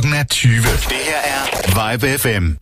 klokken 0.00 0.18
er 0.18 0.24
20. 0.24 0.62
Det 0.62 0.72
her 0.90 1.16
er 1.24 1.92
Vibe 1.92 2.18
FM. 2.18 2.52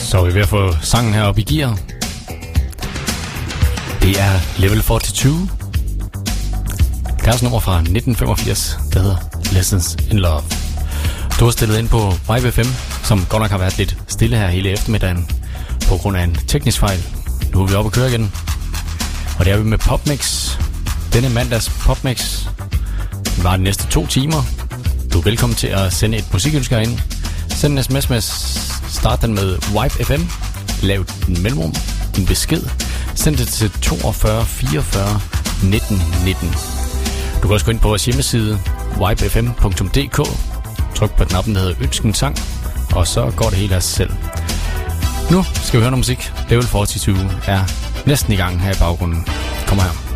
Så 0.00 0.18
er 0.18 0.24
vi 0.24 0.34
ved 0.34 0.40
at 0.40 0.48
få 0.48 0.72
sangen 0.82 1.14
her 1.14 1.22
op 1.22 1.38
i 1.38 1.42
gear. 1.42 1.78
Det 4.02 4.20
er 4.20 4.60
Level 4.60 4.82
42. 4.82 5.48
Deres 7.24 7.42
nummer 7.42 7.60
fra 7.60 7.74
1985, 7.78 8.78
der 8.92 9.00
hedder 9.00 9.16
Lessons 9.52 9.96
in 10.10 10.18
Love. 10.18 10.57
Du 11.40 11.44
har 11.44 11.50
stillet 11.50 11.78
ind 11.78 11.88
på 11.88 12.12
Vibe 12.32 12.52
FM, 12.52 12.68
som 13.04 13.26
godt 13.28 13.42
nok 13.42 13.50
har 13.50 13.58
været 13.58 13.78
lidt 13.78 13.96
stille 14.08 14.36
her 14.36 14.48
hele 14.48 14.70
eftermiddagen 14.70 15.30
på 15.88 15.96
grund 15.96 16.16
af 16.16 16.24
en 16.24 16.34
teknisk 16.34 16.80
fejl. 16.80 17.04
Nu 17.52 17.62
er 17.62 17.66
vi 17.66 17.74
oppe 17.74 17.88
at 17.88 17.92
køre 17.92 18.08
igen. 18.08 18.32
Og 19.38 19.44
det 19.44 19.52
er 19.52 19.56
vi 19.56 19.62
med 19.64 19.78
Popmix. 19.78 20.50
Denne 21.12 21.28
mandags 21.30 21.70
Popmix 21.70 22.46
var 23.42 23.56
de 23.56 23.62
næste 23.62 23.86
to 23.90 24.06
timer. 24.06 24.42
Du 25.12 25.18
er 25.18 25.22
velkommen 25.22 25.56
til 25.56 25.66
at 25.66 25.92
sende 25.92 26.18
et 26.18 26.32
musikønske 26.32 26.82
ind. 26.82 26.98
Send 27.48 27.78
en 27.78 27.84
sms 27.84 28.10
med 28.10 28.20
start 28.88 29.22
den 29.22 29.34
med 29.34 29.48
Vibe 29.54 30.04
FM. 30.04 30.22
Lav 30.82 31.04
en 31.28 31.42
mellemrum, 31.42 31.74
en 32.18 32.26
besked. 32.26 32.62
Send 33.14 33.36
det 33.36 33.48
til 33.48 33.70
42 33.70 34.44
44 34.44 35.20
19 35.62 36.02
19. 36.24 36.48
Du 37.34 37.40
kan 37.42 37.50
også 37.50 37.66
gå 37.66 37.70
ind 37.72 37.80
på 37.80 37.88
vores 37.88 38.04
hjemmeside 38.04 38.60
vibefm.dk 38.98 40.47
Tryk 40.94 41.16
på 41.16 41.24
knappen, 41.24 41.54
der 41.54 41.60
hedder 41.60 41.76
Ønsk 41.80 42.02
en 42.02 42.14
sang, 42.14 42.36
og 42.96 43.06
så 43.06 43.32
går 43.36 43.48
det 43.48 43.58
helt 43.58 43.72
af 43.72 43.82
sig 43.82 43.96
selv. 43.96 44.10
Nu 45.30 45.42
skal 45.54 45.78
vi 45.78 45.82
høre 45.82 45.90
noget 45.90 45.98
musik. 45.98 46.32
Level 46.48 46.66
42 46.66 47.16
er 47.46 47.60
næsten 48.06 48.32
i 48.32 48.36
gang 48.36 48.60
her 48.60 48.70
i 48.70 48.78
baggrunden. 48.78 49.26
Kom 49.66 49.78
her. 49.78 50.07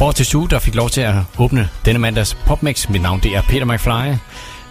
Fortis 0.00 0.34
Uge, 0.34 0.48
der 0.48 0.58
fik 0.58 0.74
lov 0.74 0.90
til 0.90 1.00
at 1.00 1.14
åbne 1.38 1.68
denne 1.84 1.98
mandags 1.98 2.34
PopMix. 2.34 2.88
Mit 2.88 3.02
navn 3.02 3.20
det 3.20 3.36
er 3.36 3.42
Peter 3.42 3.64
McFly. 3.64 4.16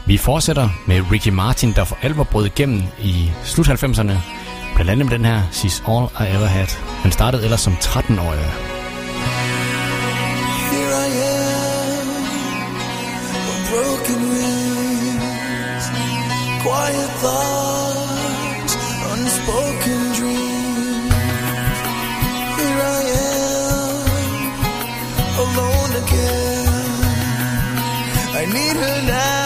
Vi 0.06 0.18
fortsætter 0.18 0.70
med 0.88 1.12
Ricky 1.12 1.28
Martin, 1.28 1.74
der 1.74 1.84
for 1.84 1.98
alvor 2.02 2.24
brød 2.24 2.46
igennem 2.46 2.84
i 3.00 3.31
slut 3.44 3.70
90'erne. 3.70 4.14
Blandt 4.76 4.92
andet 4.92 5.06
med 5.06 5.18
den 5.18 5.26
her 5.26 5.42
She's 5.52 5.92
All 5.92 6.30
I 6.30 6.36
Ever 6.36 6.46
Had. 6.46 6.68
Han 7.02 7.12
startede 7.12 7.44
ellers 7.44 7.62
som 7.62 7.74
13-årig. 7.74 8.40
Quiet 16.64 17.10
thoughts. 17.22 17.99
tonight 28.80 29.38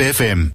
Klub 0.00 0.14
FM. 0.14 0.49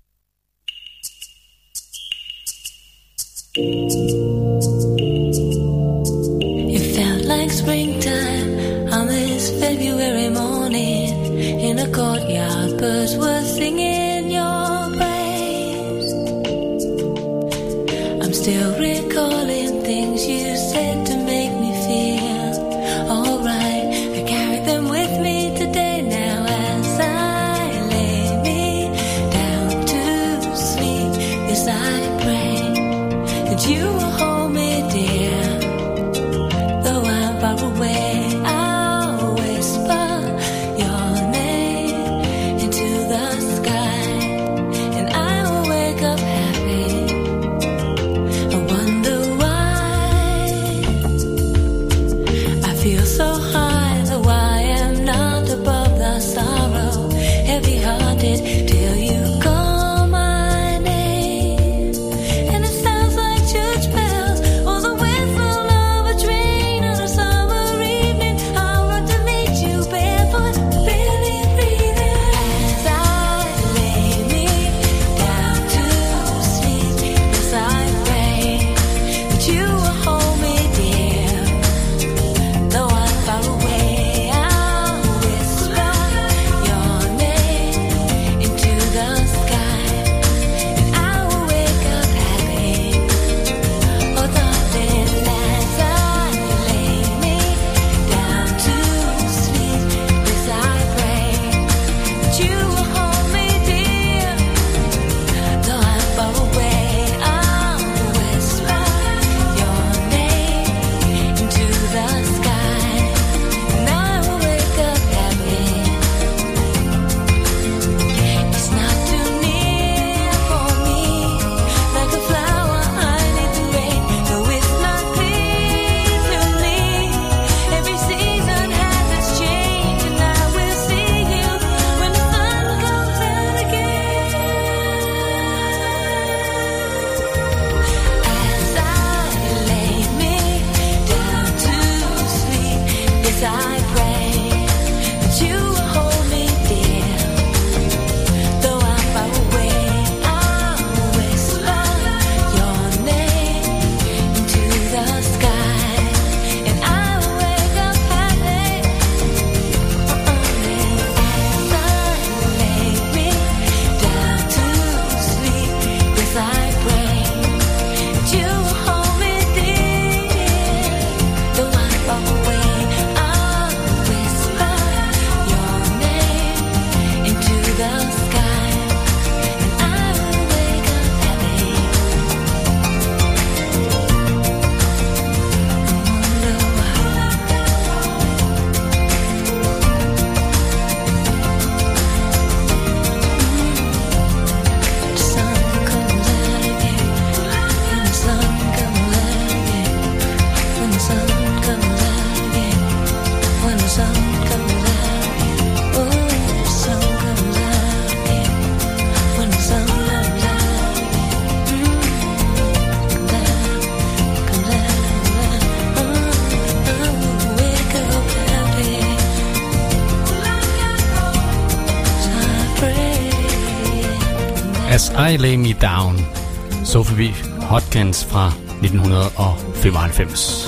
1995. 228.86 230.68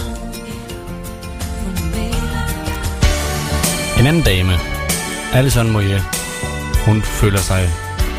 En 4.00 4.07
anden 4.07 4.24
dame, 4.24 4.53
Alison 5.33 5.71
Moye, 5.71 6.01
hun 6.86 7.01
føler 7.01 7.38
sig 7.38 7.69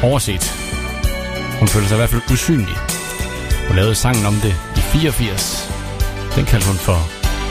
overset. 0.03 0.55
Hun 1.59 1.69
føler 1.69 1.87
sig 1.89 1.95
i 1.95 1.99
hvert 1.99 2.11
fald 2.11 2.23
usynlig. 2.33 2.77
Hun 3.67 3.77
lavede 3.77 3.95
sangen 3.95 4.27
om 4.27 4.35
det 4.35 4.55
i 4.77 4.81
84. 4.81 5.71
Den 6.37 6.45
kaldte 6.45 6.69
hun 6.69 6.77
for 6.77 6.99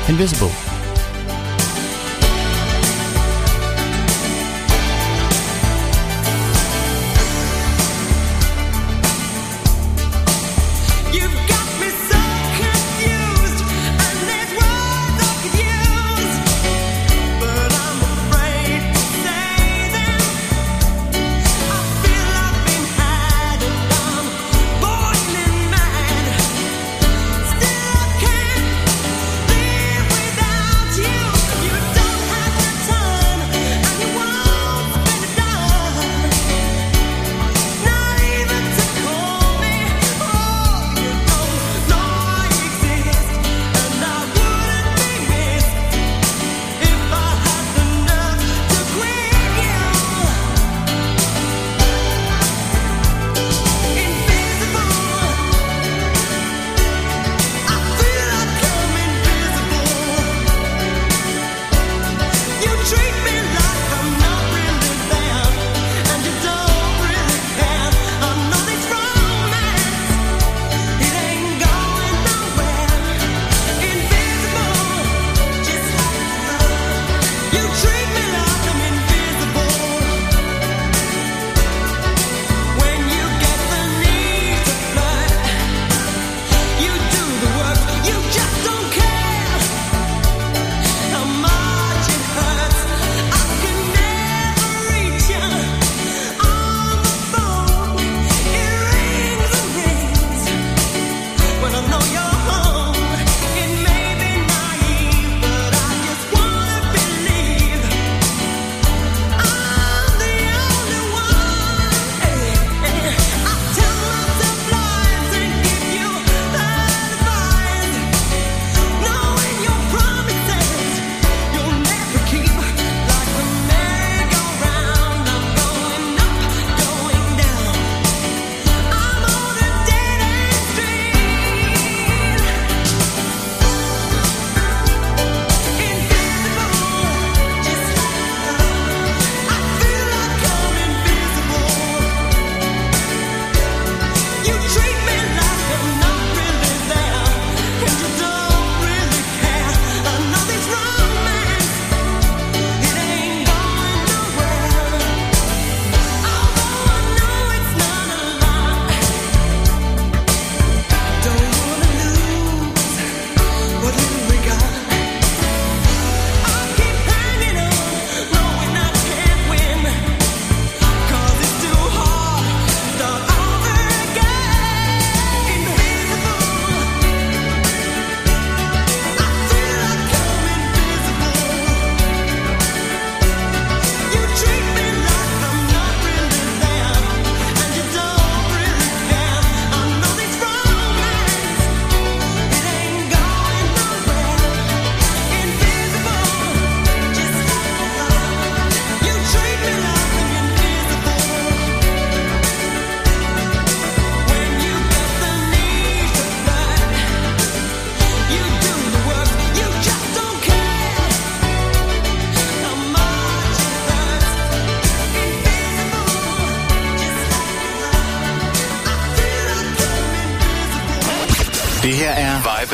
Invisible. 0.10 0.67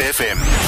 FM. 0.04 0.63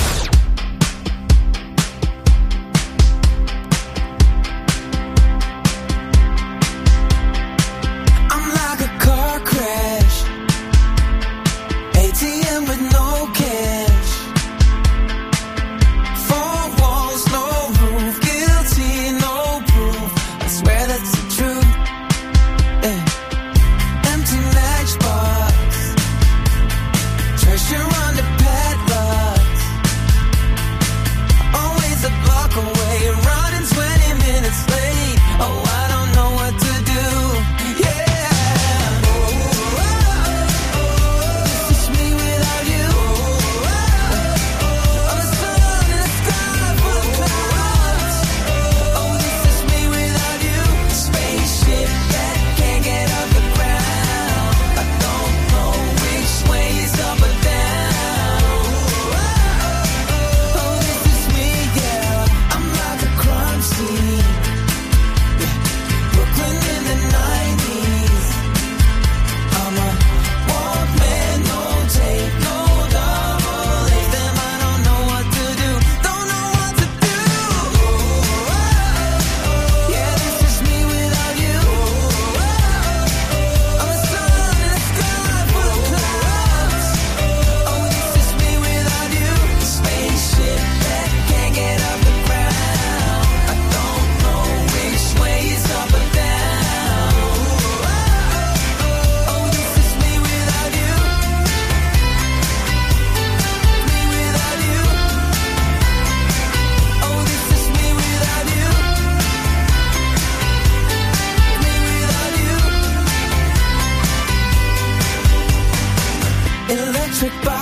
Zeg 117.15 117.54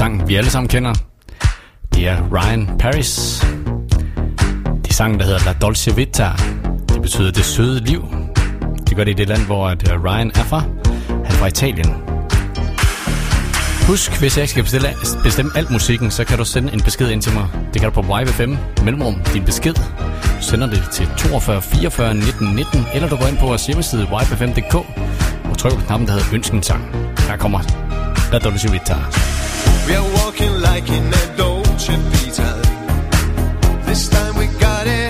sang, 0.00 0.28
vi 0.28 0.34
alle 0.34 0.50
sammen 0.50 0.68
kender. 0.68 0.94
Det 1.94 2.08
er 2.08 2.16
Ryan 2.32 2.70
Paris. 2.78 3.40
Det 4.82 4.90
er 4.90 4.94
sangen, 4.94 5.20
der 5.20 5.26
hedder 5.26 5.44
La 5.44 5.52
Dolce 5.52 5.96
Vita. 5.96 6.28
Det 6.88 7.02
betyder 7.02 7.32
det 7.32 7.44
søde 7.44 7.80
liv. 7.80 8.04
Det 8.88 8.96
gør 8.96 9.04
det 9.04 9.10
i 9.10 9.14
det 9.14 9.28
land, 9.28 9.46
hvor 9.46 9.68
at 9.68 9.92
øh, 9.92 10.04
Ryan 10.04 10.30
er 10.34 10.44
fra. 10.44 10.58
Han 11.08 11.26
er 11.26 11.30
fra 11.30 11.46
Italien. 11.46 11.94
Husk, 13.86 14.18
hvis 14.20 14.36
jeg 14.36 14.42
ikke 14.42 14.50
skal 14.50 14.62
bestille, 14.62 14.88
bestemme 15.22 15.50
alt 15.54 15.70
musikken, 15.70 16.10
så 16.10 16.24
kan 16.24 16.38
du 16.38 16.44
sende 16.44 16.72
en 16.72 16.80
besked 16.80 17.10
ind 17.10 17.22
til 17.22 17.32
mig. 17.32 17.48
Det 17.72 17.80
kan 17.82 17.92
du 17.92 18.02
på 18.02 18.14
YB5, 18.14 18.56
mellemrum, 18.84 19.14
din 19.34 19.44
besked. 19.44 19.74
Du 20.38 20.42
sender 20.42 20.66
det 20.66 20.88
til 20.92 21.08
42 21.18 21.62
44 21.62 22.14
19 22.14 22.54
19, 22.54 22.86
eller 22.94 23.08
du 23.08 23.16
går 23.16 23.26
ind 23.26 23.38
på 23.38 23.46
vores 23.46 23.66
hjemmeside 23.66 24.02
yb5.dk 24.02 24.74
og 25.50 25.58
trykker 25.58 25.78
på 25.78 25.86
knappen, 25.86 26.08
der 26.08 26.12
hedder 26.12 26.34
Ønsk 26.34 26.52
en 26.52 26.62
sang. 26.62 26.82
Her 27.28 27.36
kommer 27.36 27.60
La 28.32 28.38
Dolce 28.38 28.70
Vita. 28.70 29.29
We 29.86 29.94
are 29.94 30.08
walking 30.20 30.60
like 30.60 30.88
in 30.88 31.06
a 31.12 31.36
Dolce 31.36 31.96
Vita. 31.96 32.50
This 33.86 34.08
time 34.08 34.36
we 34.36 34.46
got 34.58 34.86
it 34.86 35.09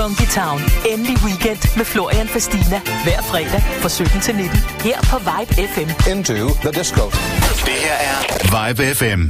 Funky 0.00 0.26
Town. 0.40 0.60
Endelig 0.92 1.16
weekend 1.24 1.76
med 1.76 1.84
Florian 1.84 2.28
Fastina. 2.28 2.80
Hver 3.04 3.22
fredag 3.22 3.62
fra 3.82 3.88
17 3.88 4.20
til 4.20 4.34
19. 4.34 4.58
Her 4.58 4.98
på 5.10 5.18
Vibe 5.18 5.52
FM. 5.72 5.88
Into 6.10 6.34
the 6.64 6.72
disco. 6.80 7.04
Det 7.66 7.78
her 7.86 7.96
er 8.10 8.16
Vibe 8.54 8.82
FM. 8.94 9.20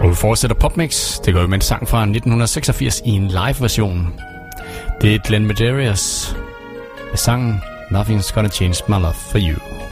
Og 0.00 0.10
vi 0.10 0.14
fortsætter 0.14 0.56
Popmix. 0.56 1.20
Det 1.24 1.34
går 1.34 1.40
jo 1.40 1.46
med 1.46 1.54
en 1.54 1.60
sang 1.60 1.88
fra 1.88 2.02
1986 2.02 3.02
i 3.04 3.10
en 3.10 3.28
live-version. 3.28 4.20
Det 5.00 5.14
er 5.14 5.18
Glenn 5.18 5.46
Medeiros 5.46 6.36
med 7.10 7.18
sangen 7.18 7.60
Nothing's 7.90 8.34
Gonna 8.34 8.48
Change 8.48 8.76
My 8.88 8.94
Love 8.94 9.14
For 9.14 9.38
You. 9.38 9.83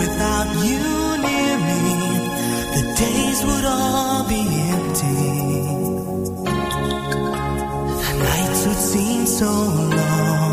without 0.00 0.48
you 0.66 0.82
near 1.26 1.56
me, 1.68 1.84
the 2.76 2.84
days 3.04 3.38
would 3.44 3.64
all 3.64 4.24
be 4.28 4.42
empty. 4.74 5.22
The 8.02 8.12
nights 8.28 8.66
would 8.66 8.82
seem 8.92 9.26
so 9.26 9.50
long. 9.50 10.45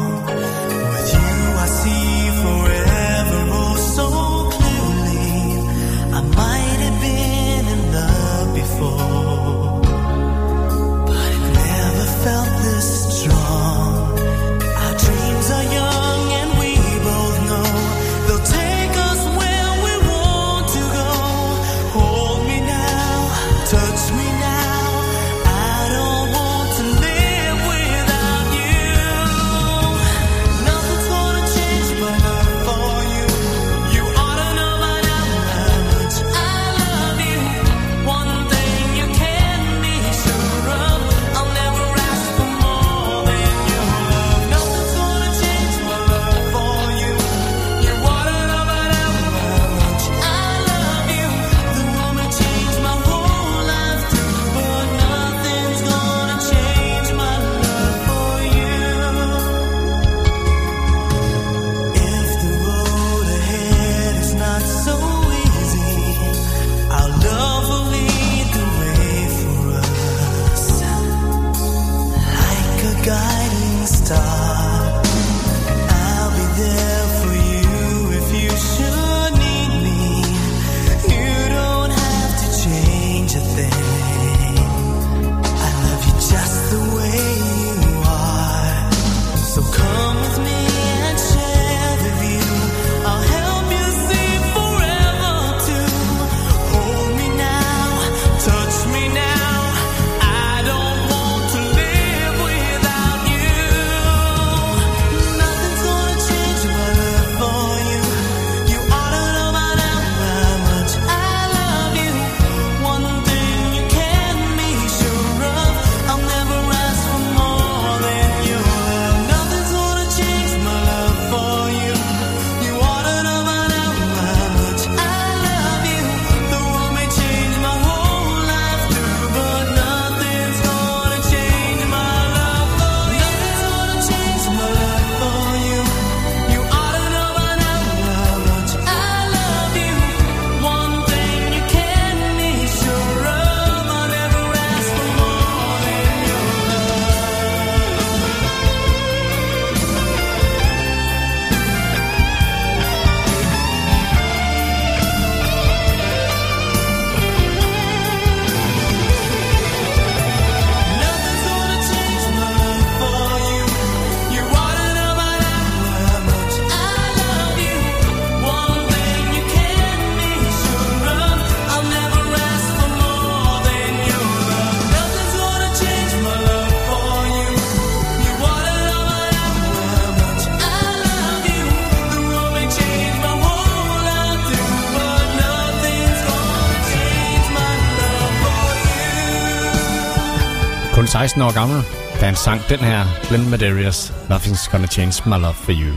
16 191.24 191.42
år 191.42 191.54
gammel, 191.54 191.84
da 192.20 192.26
han 192.26 192.36
sang 192.36 192.62
den 192.70 192.80
her, 192.80 193.06
Glenn 193.28 193.50
Medeiros, 193.50 194.14
Nothing's 194.30 194.72
Gonna 194.72 194.88
Change 194.88 195.22
My 195.26 195.42
Love 195.42 195.54
For 195.54 195.72
You. 195.72 195.96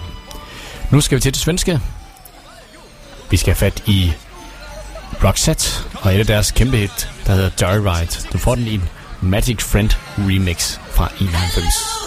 Nu 0.90 1.00
skal 1.00 1.16
vi 1.16 1.20
til 1.20 1.32
det 1.32 1.40
svenske. 1.40 1.80
Vi 3.30 3.36
skal 3.36 3.54
have 3.54 3.56
fat 3.56 3.82
i 3.86 4.12
Roxette 5.24 5.84
og 6.02 6.14
et 6.14 6.18
af 6.18 6.26
deres 6.26 6.50
kæmpe 6.50 6.76
hit, 6.76 7.10
der 7.26 7.32
hedder 7.32 7.50
Joyride. 7.62 8.28
Du 8.32 8.38
får 8.38 8.54
den 8.54 8.66
i 8.66 8.74
en 8.74 8.88
Magic 9.20 9.62
Friend 9.62 9.90
remix 10.18 10.78
fra 10.90 11.08
91. 11.20 12.05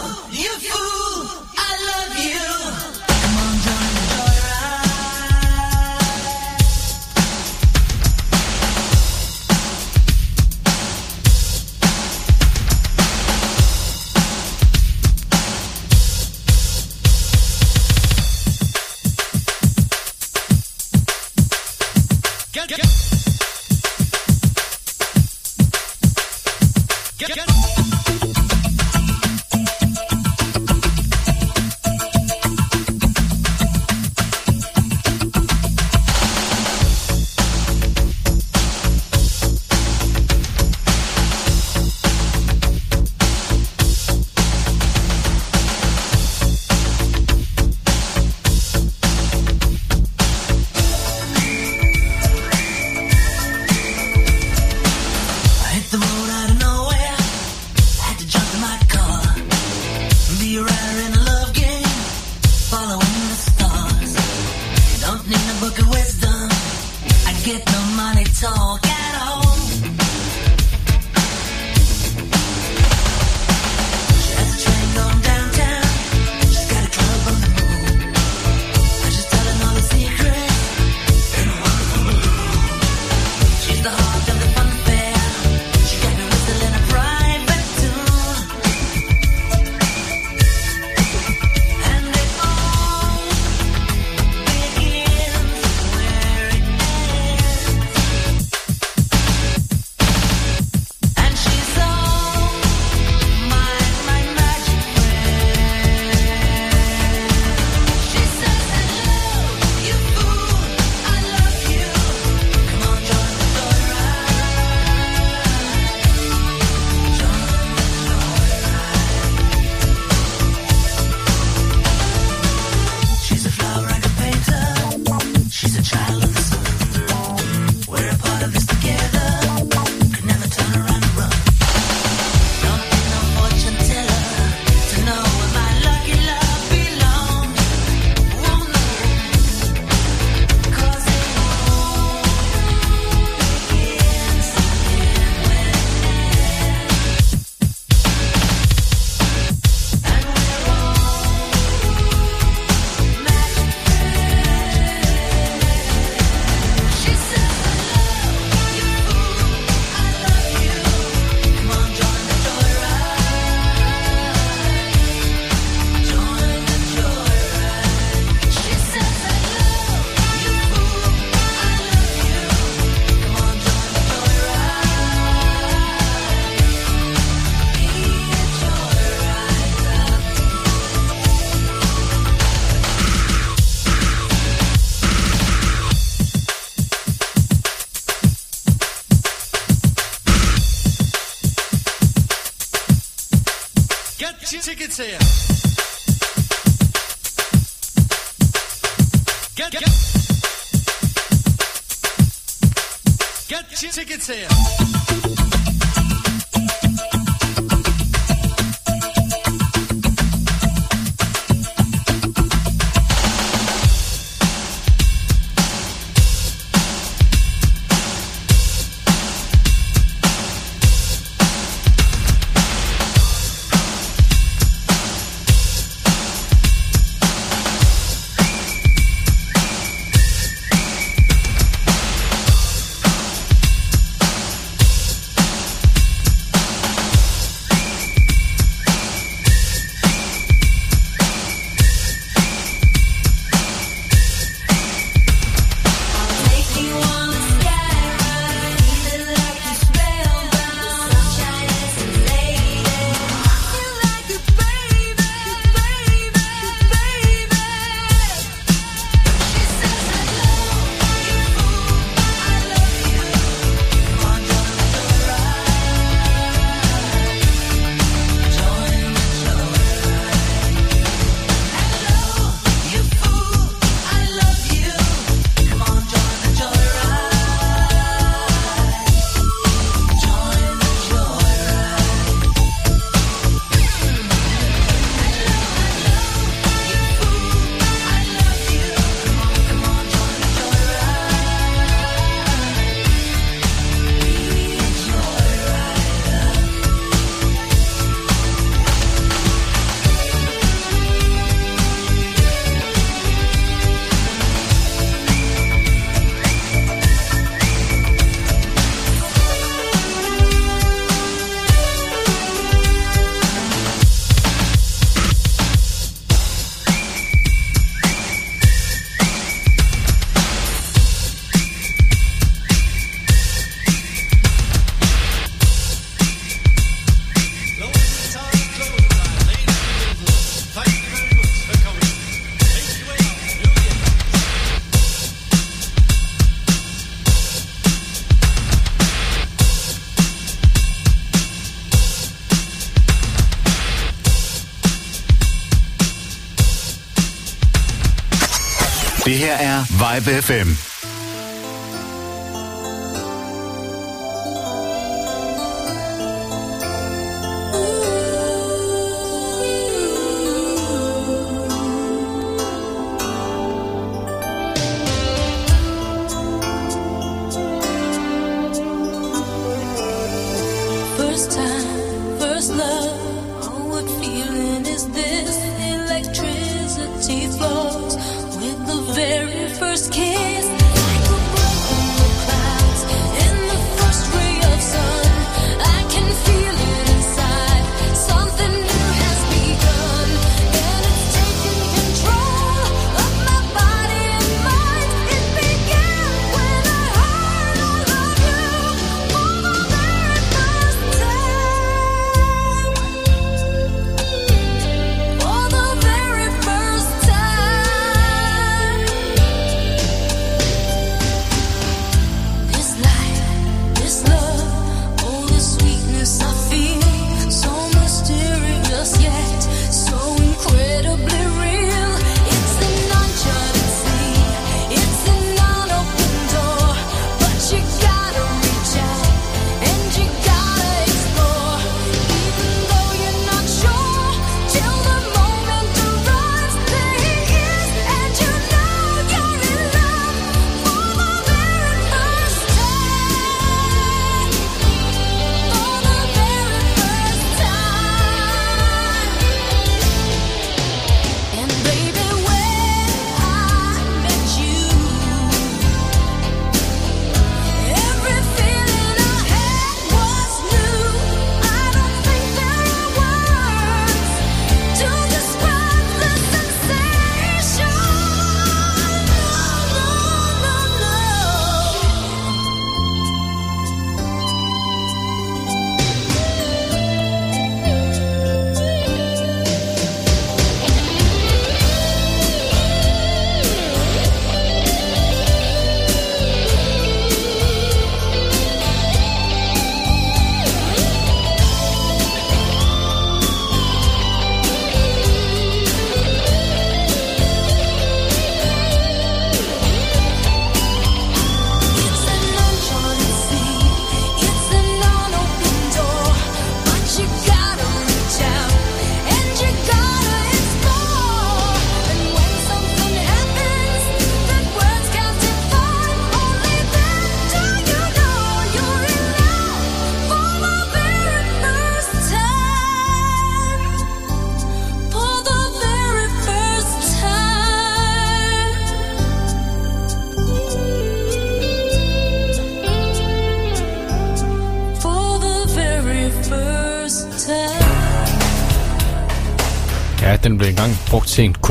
5 350.09 350.23
FM. 350.23 350.88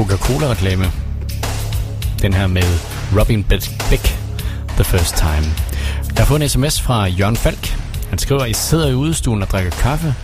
Coca-Cola-reklame. 0.08 0.92
Den 2.22 2.32
her 2.32 2.46
med 2.46 2.62
Robin 3.20 3.44
Beck, 3.44 4.02
The 4.68 4.84
First 4.84 5.16
Time. 5.16 5.46
Jeg 6.06 6.18
har 6.18 6.24
fået 6.24 6.42
en 6.42 6.48
sms 6.48 6.80
fra 6.80 7.06
Jørgen 7.06 7.36
Falk. 7.36 7.76
Han 8.08 8.18
skriver, 8.18 8.42
at 8.42 8.50
I 8.50 8.52
sidder 8.52 8.88
i 8.88 8.94
udestuen 8.94 9.42
og 9.42 9.48
drikker 9.48 9.70
kaffe, 9.70 10.14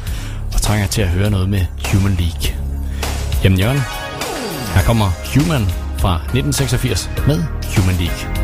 og 0.54 0.60
trænger 0.60 0.86
til 0.86 1.02
at 1.02 1.08
høre 1.08 1.30
noget 1.30 1.48
med 1.48 1.66
Human 1.92 2.16
League. 2.18 2.56
Jamen 3.44 3.58
Jørgen, 3.58 3.80
her 4.74 4.82
kommer 4.82 5.10
Human 5.34 5.66
fra 5.98 6.14
1986 6.14 7.10
med 7.26 7.44
Human 7.76 7.96
League. 7.96 8.43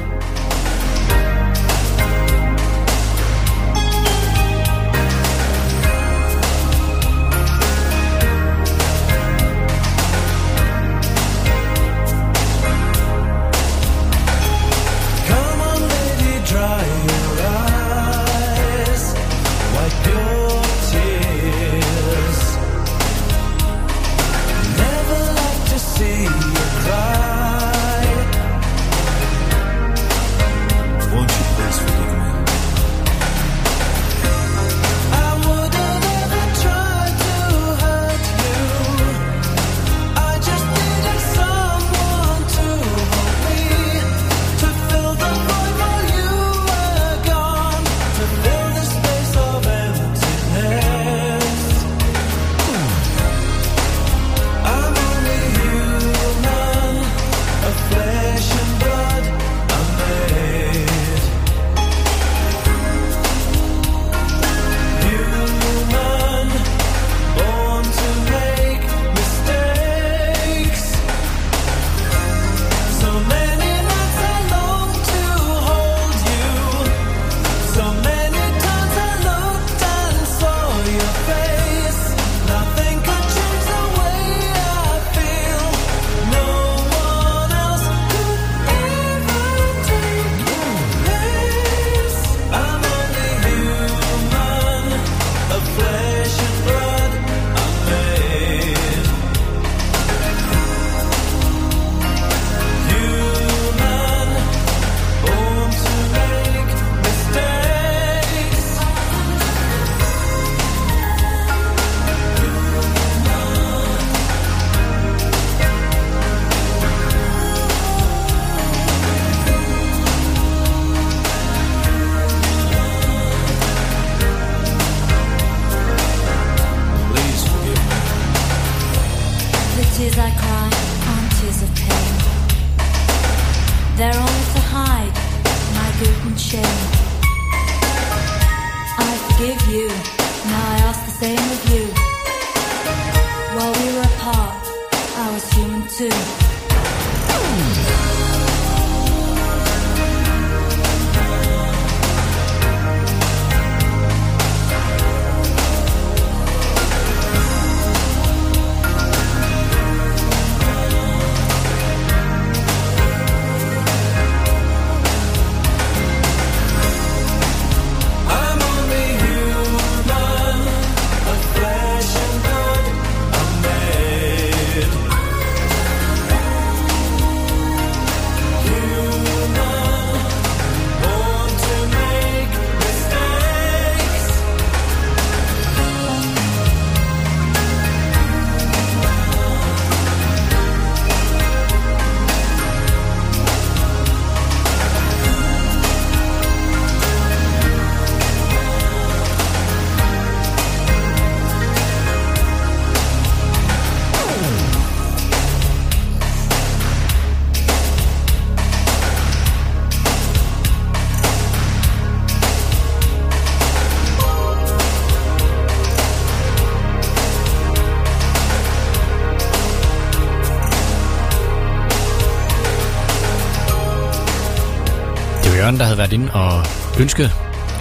Jørgen, 225.70 225.80
der 225.80 225.84
havde 225.84 225.98
været 225.98 226.12
inde 226.12 226.32
og 226.32 226.64
ønsket 227.00 227.32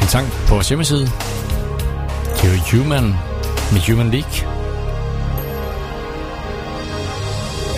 en 0.02 0.08
sang 0.08 0.32
på 0.48 0.54
vores 0.54 0.68
hjemmeside. 0.68 1.06
Det 2.42 2.52
var 2.52 2.58
Human 2.72 3.04
med 3.74 3.82
Human 3.88 4.12
League. 4.12 4.34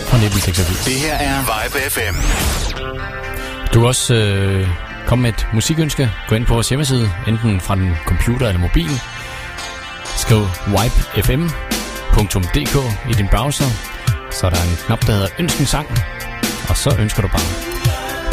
Fra 0.08 0.18
1986. 0.18 0.86
Det 0.86 0.94
her 0.94 1.14
er 1.14 1.38
Vibe 1.50 1.80
FM. 1.90 2.16
Du 3.74 3.80
kan 3.80 3.88
også 3.88 4.14
øh, 4.14 4.68
komme 5.08 5.22
med 5.22 5.34
et 5.34 5.48
musikønske. 5.54 6.12
Gå 6.28 6.36
ind 6.36 6.46
på 6.46 6.54
vores 6.54 6.70
hjemmeside, 6.70 7.10
enten 7.28 7.60
fra 7.60 7.76
den 7.76 7.96
computer 8.06 8.48
eller 8.48 8.62
mobil. 8.62 8.92
Skriv 10.18 10.42
wipefm.dk 10.76 12.76
i 13.10 13.14
din 13.14 13.28
browser. 13.28 13.66
Så 14.32 14.46
er 14.46 14.50
der 14.50 14.62
en 14.62 14.78
knap, 14.86 15.08
der 15.08 15.14
hedder 15.14 15.28
Ønsk 15.40 15.60
en 15.60 15.66
sang. 15.66 15.88
Og 16.70 16.78
så 16.78 16.96
ønsker 17.00 17.22
du 17.22 17.28
bare. 17.28 17.71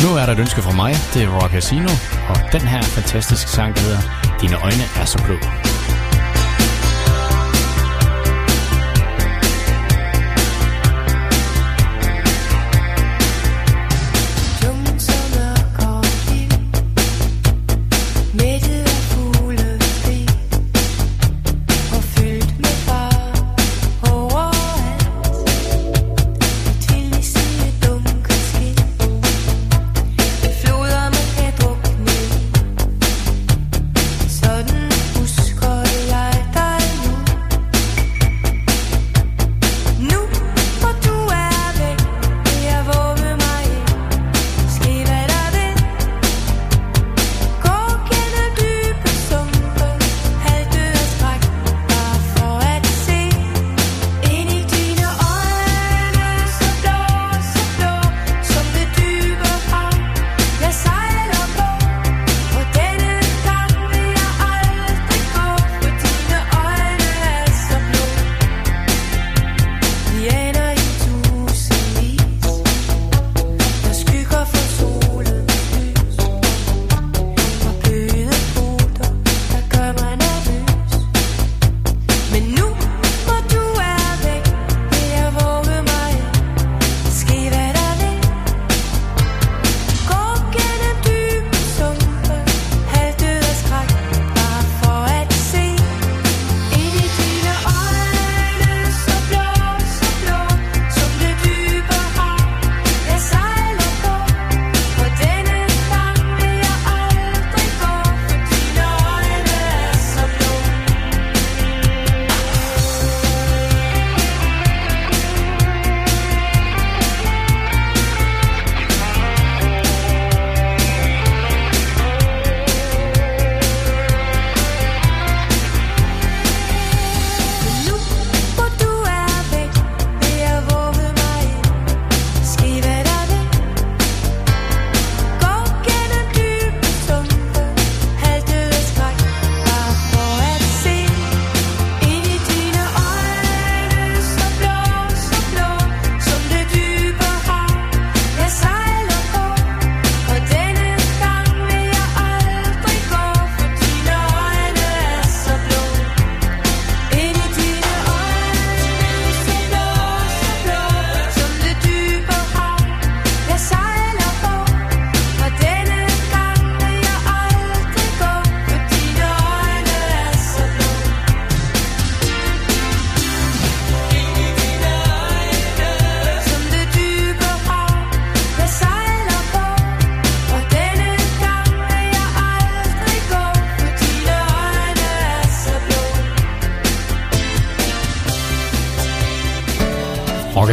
Nu 0.02 0.08
er 0.16 0.26
der 0.26 0.32
et 0.32 0.38
ønske 0.38 0.62
fra 0.62 0.72
mig. 0.72 0.92
Det 1.14 1.22
er 1.22 1.28
Rock 1.28 1.52
Casino. 1.52 1.90
Og 2.28 2.36
den 2.52 2.60
her 2.60 2.82
fantastiske 2.82 3.50
sang, 3.50 3.74
der 3.74 3.80
hedder 3.80 4.02
Dine 4.40 4.56
øjne 4.62 4.84
er 5.00 5.04
så 5.04 5.18
blå. 5.24 5.36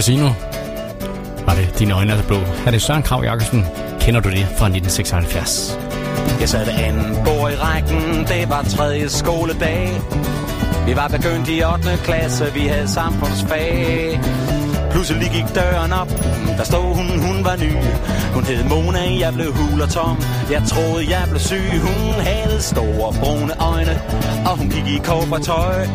Casino 0.05 0.29
var 1.45 1.55
det 1.55 1.79
Dine 1.79 1.93
øjne 1.93 2.13
er 2.13 2.23
blå. 2.27 2.37
Er 2.65 2.71
det 2.71 2.81
Søren 2.81 3.03
Krav 3.03 3.23
Jacobsen? 3.23 3.65
Kender 3.99 4.21
du 4.21 4.29
det 4.29 4.47
fra 4.57 4.65
1976? 4.65 5.79
Jeg 6.39 6.49
sad 6.49 6.65
ved 6.65 6.73
anden 6.73 7.15
bord 7.25 7.51
i 7.51 7.55
rækken, 7.55 8.27
det 8.27 8.49
var 8.49 8.63
tredje 8.63 9.09
skoledag. 9.09 10.01
Vi 10.85 10.95
var 10.95 11.07
begyndt 11.07 11.49
i 11.49 11.63
8. 11.63 11.89
klasse, 12.03 12.53
vi 12.53 12.59
havde 12.59 12.87
samfundsfag. 12.87 14.19
Pludselig 14.95 15.31
gik 15.31 15.55
døren 15.55 15.93
op, 15.93 16.09
der 16.57 16.63
stod 16.63 16.95
hun, 16.95 17.07
hun 17.19 17.45
var 17.45 17.55
ny. 17.55 17.71
Hun 18.33 18.43
hed 18.43 18.63
Mona, 18.63 19.19
jeg 19.19 19.33
blev 19.33 19.53
hul 19.53 19.81
og 19.81 19.89
tom. 19.89 20.17
Jeg 20.51 20.61
troede, 20.67 21.03
jeg 21.09 21.23
blev 21.29 21.39
syg. 21.39 21.71
Hun 21.81 22.13
havde 22.13 22.61
store 22.61 23.13
brune 23.19 23.53
øjne, 23.73 24.01
og 24.45 24.57
hun 24.57 24.69
gik 24.69 24.87
i 24.87 24.99
tøj. 25.43 25.87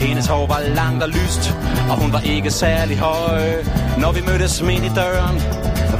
Hendes 0.00 0.26
hår 0.26 0.46
var 0.46 0.60
langt 0.74 1.02
og 1.02 1.08
lyst, 1.08 1.54
og 1.90 1.96
hun 2.02 2.12
var 2.12 2.20
ikke 2.20 2.50
særlig 2.50 2.98
høj. 2.98 3.42
Når 3.98 4.12
vi 4.12 4.20
mødtes 4.26 4.62
midt 4.62 4.84
i 4.84 4.90
døren, 4.94 5.36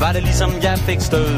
var 0.01 0.13
det 0.13 0.23
ligesom 0.23 0.53
jeg 0.63 0.79
fik 0.79 1.01
stød. 1.01 1.35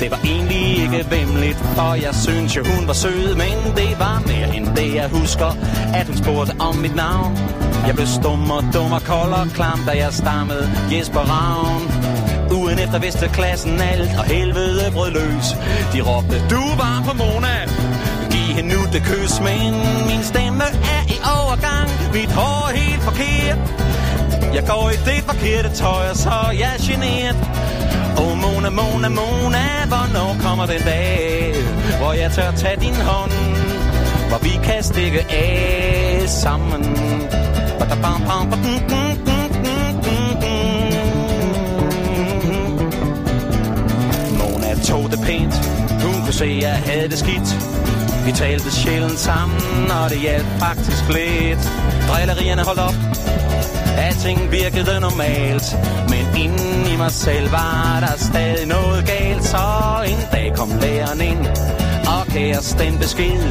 Det 0.00 0.10
var 0.10 0.20
egentlig 0.24 0.78
ikke 0.82 1.06
vemmeligt, 1.10 1.58
for 1.76 1.94
jeg 1.94 2.14
synes 2.14 2.56
jo 2.56 2.64
hun 2.64 2.86
var 2.86 2.92
sød, 2.92 3.34
men 3.34 3.76
det 3.76 3.98
var 3.98 4.22
mere 4.26 4.56
end 4.56 4.66
det 4.76 4.94
jeg 4.94 5.08
husker, 5.08 5.50
at 5.94 6.06
hun 6.06 6.16
spurgte 6.16 6.52
om 6.58 6.76
mit 6.76 6.96
navn. 6.96 7.57
Jeg 7.88 7.96
blev 7.96 8.06
stum 8.06 8.50
og 8.50 8.64
dum 8.74 8.92
og 8.92 9.02
kold 9.02 9.32
og 9.32 9.46
klam, 9.54 9.80
da 9.86 9.92
jeg 10.02 10.12
stammede 10.12 10.64
Jesper 10.92 11.24
Ravn. 11.32 11.82
Ugen 12.58 12.78
efter 12.78 12.98
vidste 12.98 13.28
klassen 13.28 13.80
alt, 13.80 14.10
og 14.18 14.24
helvede 14.24 14.90
brød 14.92 15.10
løs. 15.10 15.46
De 15.92 16.00
råbte, 16.08 16.36
du 16.50 16.62
var 16.82 16.96
på 17.06 17.12
Mona, 17.22 17.56
giv 18.32 18.48
hende 18.56 18.70
nu 18.74 18.80
det 18.92 19.02
kys, 19.08 19.34
men 19.40 19.72
min 20.08 20.22
stemme 20.22 20.64
er 20.96 21.02
i 21.14 21.18
overgang, 21.38 21.88
mit 22.12 22.32
hår 22.38 22.68
er 22.70 22.76
helt 22.76 23.02
forkert. 23.08 23.58
Jeg 24.56 24.64
går 24.70 24.90
i 24.96 24.98
det 25.10 25.20
forkerte 25.30 25.70
tøj, 25.82 26.04
og 26.10 26.16
så 26.16 26.30
er 26.48 26.52
jeg 26.64 26.74
generet. 26.88 27.36
Åh, 28.20 28.24
oh, 28.24 28.34
Mona, 28.42 28.70
Mona, 28.78 29.08
Mona, 29.08 29.66
hvornår 29.92 30.36
kommer 30.44 30.66
den 30.66 30.82
dag, 30.82 31.54
hvor 32.00 32.12
jeg 32.12 32.30
tør 32.32 32.50
tage 32.50 32.80
din 32.80 32.98
hånd, 33.10 33.32
hvor 34.28 34.38
vi 34.38 34.52
kan 34.64 34.82
stikke 34.82 35.20
af 35.30 36.22
sammen. 36.28 36.84
Ba-da-bam, 38.08 38.50
bam, 38.50 38.60
ba-dum, 38.60 39.48
dum, 39.64 39.94
dum, 40.04 40.32
dum. 40.42 40.88
Mona 44.38 44.70
tog 44.84 45.04
det 45.10 45.20
pænt, 45.26 45.54
hun 46.02 46.14
kunne 46.24 46.32
se, 46.32 46.44
at 46.44 46.62
jeg 46.62 46.76
havde 46.86 47.08
det 47.08 47.18
skidt. 47.18 47.48
Vi 48.26 48.32
talte 48.32 48.70
sjældent 48.70 49.18
sammen, 49.18 49.90
og 49.90 50.10
det 50.10 50.18
hjalp 50.18 50.46
faktisk 50.58 51.08
lidt. 51.08 51.72
Drillerierne 52.08 52.62
holdt 52.62 52.80
op, 52.80 52.94
Alting 53.98 54.52
virkede 54.52 55.00
normalt 55.00 55.76
Men 56.08 56.42
inden 56.42 56.92
i 56.92 56.96
mig 56.96 57.12
selv 57.12 57.52
var 57.52 58.00
der 58.00 58.16
stadig 58.16 58.66
noget 58.66 59.06
galt 59.06 59.44
Så 59.44 59.58
en 60.08 60.18
dag 60.32 60.52
kom 60.56 60.70
læreren 60.80 61.20
ind 61.20 61.46
og 62.16 62.26
gav 62.26 62.58
os 62.58 62.72
den 62.72 62.98
besked 62.98 63.42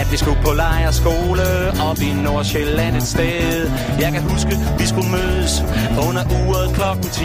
At 0.00 0.12
vi 0.12 0.16
skulle 0.16 0.40
på 0.44 0.52
lejerskole 0.52 1.46
Op 1.90 1.98
i 1.98 2.12
Nordsjælland 2.22 2.96
et 2.96 3.02
sted. 3.02 3.70
Jeg 4.00 4.12
kan 4.12 4.22
huske, 4.22 4.54
vi 4.78 4.86
skulle 4.86 5.10
mødes 5.10 5.64
Under 6.08 6.24
uret 6.38 6.74
klokken 6.74 7.04
10 7.04 7.24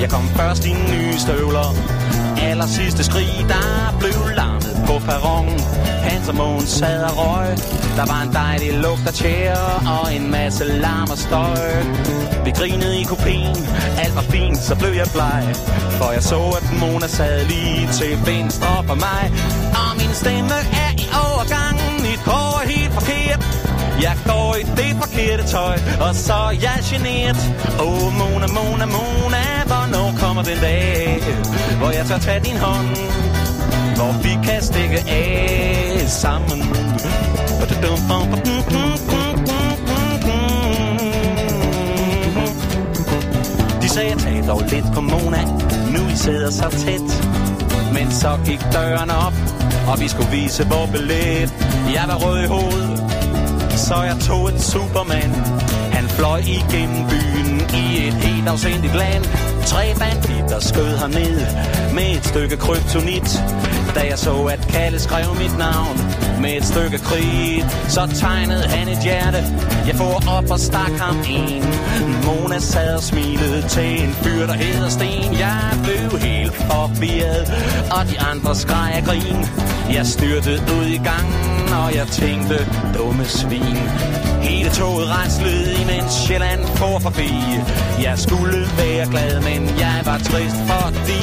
Jeg 0.00 0.10
kom 0.10 0.24
først 0.28 0.66
i 0.66 0.72
nye 0.72 1.18
støvler. 1.18 1.68
Aller 2.42 2.66
sidste 2.66 3.04
skrig, 3.04 3.46
der 3.48 3.96
blev 4.00 4.36
larmet 4.36 4.74
på 4.86 4.98
perronen 5.06 5.60
Hans 6.02 6.28
og 6.28 6.34
Måns 6.34 6.68
sad 6.68 7.02
og 7.02 7.16
røg. 7.16 7.56
Der 7.96 8.06
var 8.12 8.22
en 8.26 8.32
dejlig 8.32 8.72
lugt 8.84 9.06
af 9.06 9.14
tjære 9.14 10.02
Og 10.02 10.14
en 10.14 10.30
masse 10.30 10.64
larm 10.64 11.10
og 11.10 11.18
støj. 11.18 11.82
Vi 12.44 12.50
grinede 12.50 13.00
i 13.00 13.04
kopien. 13.04 13.56
Alt 14.02 14.14
var 14.14 14.22
fint, 14.22 14.58
så 14.58 14.74
blev 14.76 14.92
jeg 14.92 15.06
bleg. 15.14 15.42
For 15.98 16.10
jeg 16.12 16.22
så, 16.22 16.40
at 16.60 16.66
Mona 16.80 17.06
sad 17.06 17.44
lige 17.46 17.88
til 17.92 18.12
venstre 18.26 18.84
for 18.88 18.94
mig 18.94 19.22
min 20.12 20.16
stemme 20.16 20.58
er 20.84 20.92
i 21.04 21.06
overgangen, 21.26 22.02
Mit 22.02 22.22
hår 22.28 22.60
er 22.62 22.68
helt 22.68 22.92
forkert 22.92 23.42
jeg 24.02 24.16
går 24.26 24.56
i 24.60 24.62
det 24.62 24.92
forkerte 25.02 25.44
tøj, 25.54 25.76
og 26.06 26.14
så 26.14 26.34
er 26.34 26.56
jeg 26.66 26.78
generet. 26.90 27.36
Åh, 27.80 27.86
oh, 27.86 28.12
Mona, 28.18 28.46
Mona, 28.56 28.86
Mona, 28.96 29.44
hvornår 29.70 30.08
kommer 30.20 30.42
den 30.42 30.58
dag, 30.60 31.22
hvor 31.78 31.90
jeg 31.90 32.06
tør 32.06 32.18
tage 32.18 32.40
din 32.44 32.56
hånd, 32.56 32.88
hvor 33.96 34.12
vi 34.22 34.32
kan 34.46 34.62
stikke 34.62 34.98
af 35.08 36.04
sammen. 36.08 36.58
De 43.82 43.88
sagde, 43.88 44.14
tag 44.18 44.44
dog 44.48 44.62
lidt 44.68 44.86
på 44.94 45.00
Mona, 45.00 45.44
nu 45.94 46.08
I 46.12 46.16
sidder 46.16 46.50
så 46.50 46.70
tæt. 46.70 47.08
Men 47.92 48.12
så 48.12 48.38
gik 48.46 48.60
døren 48.72 49.10
op, 49.10 49.32
og 49.90 50.00
vi 50.00 50.08
skulle 50.08 50.30
vise 50.30 50.62
vores 50.68 50.90
billet. 50.90 51.48
Jeg 51.96 52.04
var 52.10 52.18
rød 52.24 52.38
i 52.44 52.46
hovedet, 52.46 52.98
så 53.86 53.94
jeg 54.02 54.16
tog 54.28 54.48
et 54.48 54.60
Superman. 54.60 55.32
Han 55.96 56.04
fløj 56.08 56.38
igennem 56.38 57.02
byen 57.12 57.56
i 57.82 57.84
et 58.08 58.14
helt 58.14 58.48
afsindigt 58.48 58.94
land. 58.94 59.24
Tre 59.66 59.84
banditter 59.98 60.60
skød 60.60 60.96
ham 60.96 61.10
ned 61.10 61.36
med 61.94 62.16
et 62.16 62.24
stykke 62.24 62.56
kryptonit. 62.56 63.28
Da 63.94 64.00
jeg 64.10 64.18
så, 64.18 64.44
at 64.44 64.60
Kalle 64.68 64.98
skrev 64.98 65.34
mit 65.42 65.58
navn 65.58 65.96
med 66.40 66.56
et 66.56 66.64
stykke 66.64 66.98
krit, 66.98 67.66
så 67.88 68.06
tegnede 68.20 68.68
han 68.68 68.88
et 68.88 68.98
hjerte. 68.98 69.44
Jeg 69.86 69.94
får 69.94 70.22
op 70.38 70.50
og 70.50 70.60
stak 70.60 70.94
ham 71.00 71.16
en. 71.28 71.64
Mona 72.26 72.58
sad 72.58 72.96
og 72.96 73.02
smilede 73.02 73.68
til 73.68 74.02
en 74.04 74.12
fyr, 74.12 74.46
der 74.46 74.52
hedder 74.52 74.88
Sten. 74.88 75.32
Jeg 75.38 75.70
blev 75.84 76.20
helt 76.20 76.54
forvirret, 76.54 77.46
og 77.96 78.02
de 78.10 78.20
andre 78.20 78.56
skreg 78.56 78.92
af 78.94 79.04
grin. 79.04 79.40
Jeg 79.92 80.06
styrtede 80.06 80.62
ud 80.78 80.86
i 80.86 81.00
gangen, 81.10 81.72
og 81.82 81.94
jeg 81.94 82.06
tænkte, 82.06 82.56
dumme 82.98 83.24
svin. 83.24 83.78
Hele 84.42 84.70
toget 84.70 85.08
rejslede, 85.08 85.72
imens 85.82 86.12
Sjælland 86.12 86.64
for 86.66 86.98
forbi. 86.98 87.30
Jeg 88.02 88.18
skulle 88.18 88.60
være 88.78 89.06
glad, 89.10 89.40
men 89.40 89.60
jeg 89.78 90.02
var 90.04 90.18
trist, 90.18 90.56
fordi 90.70 91.22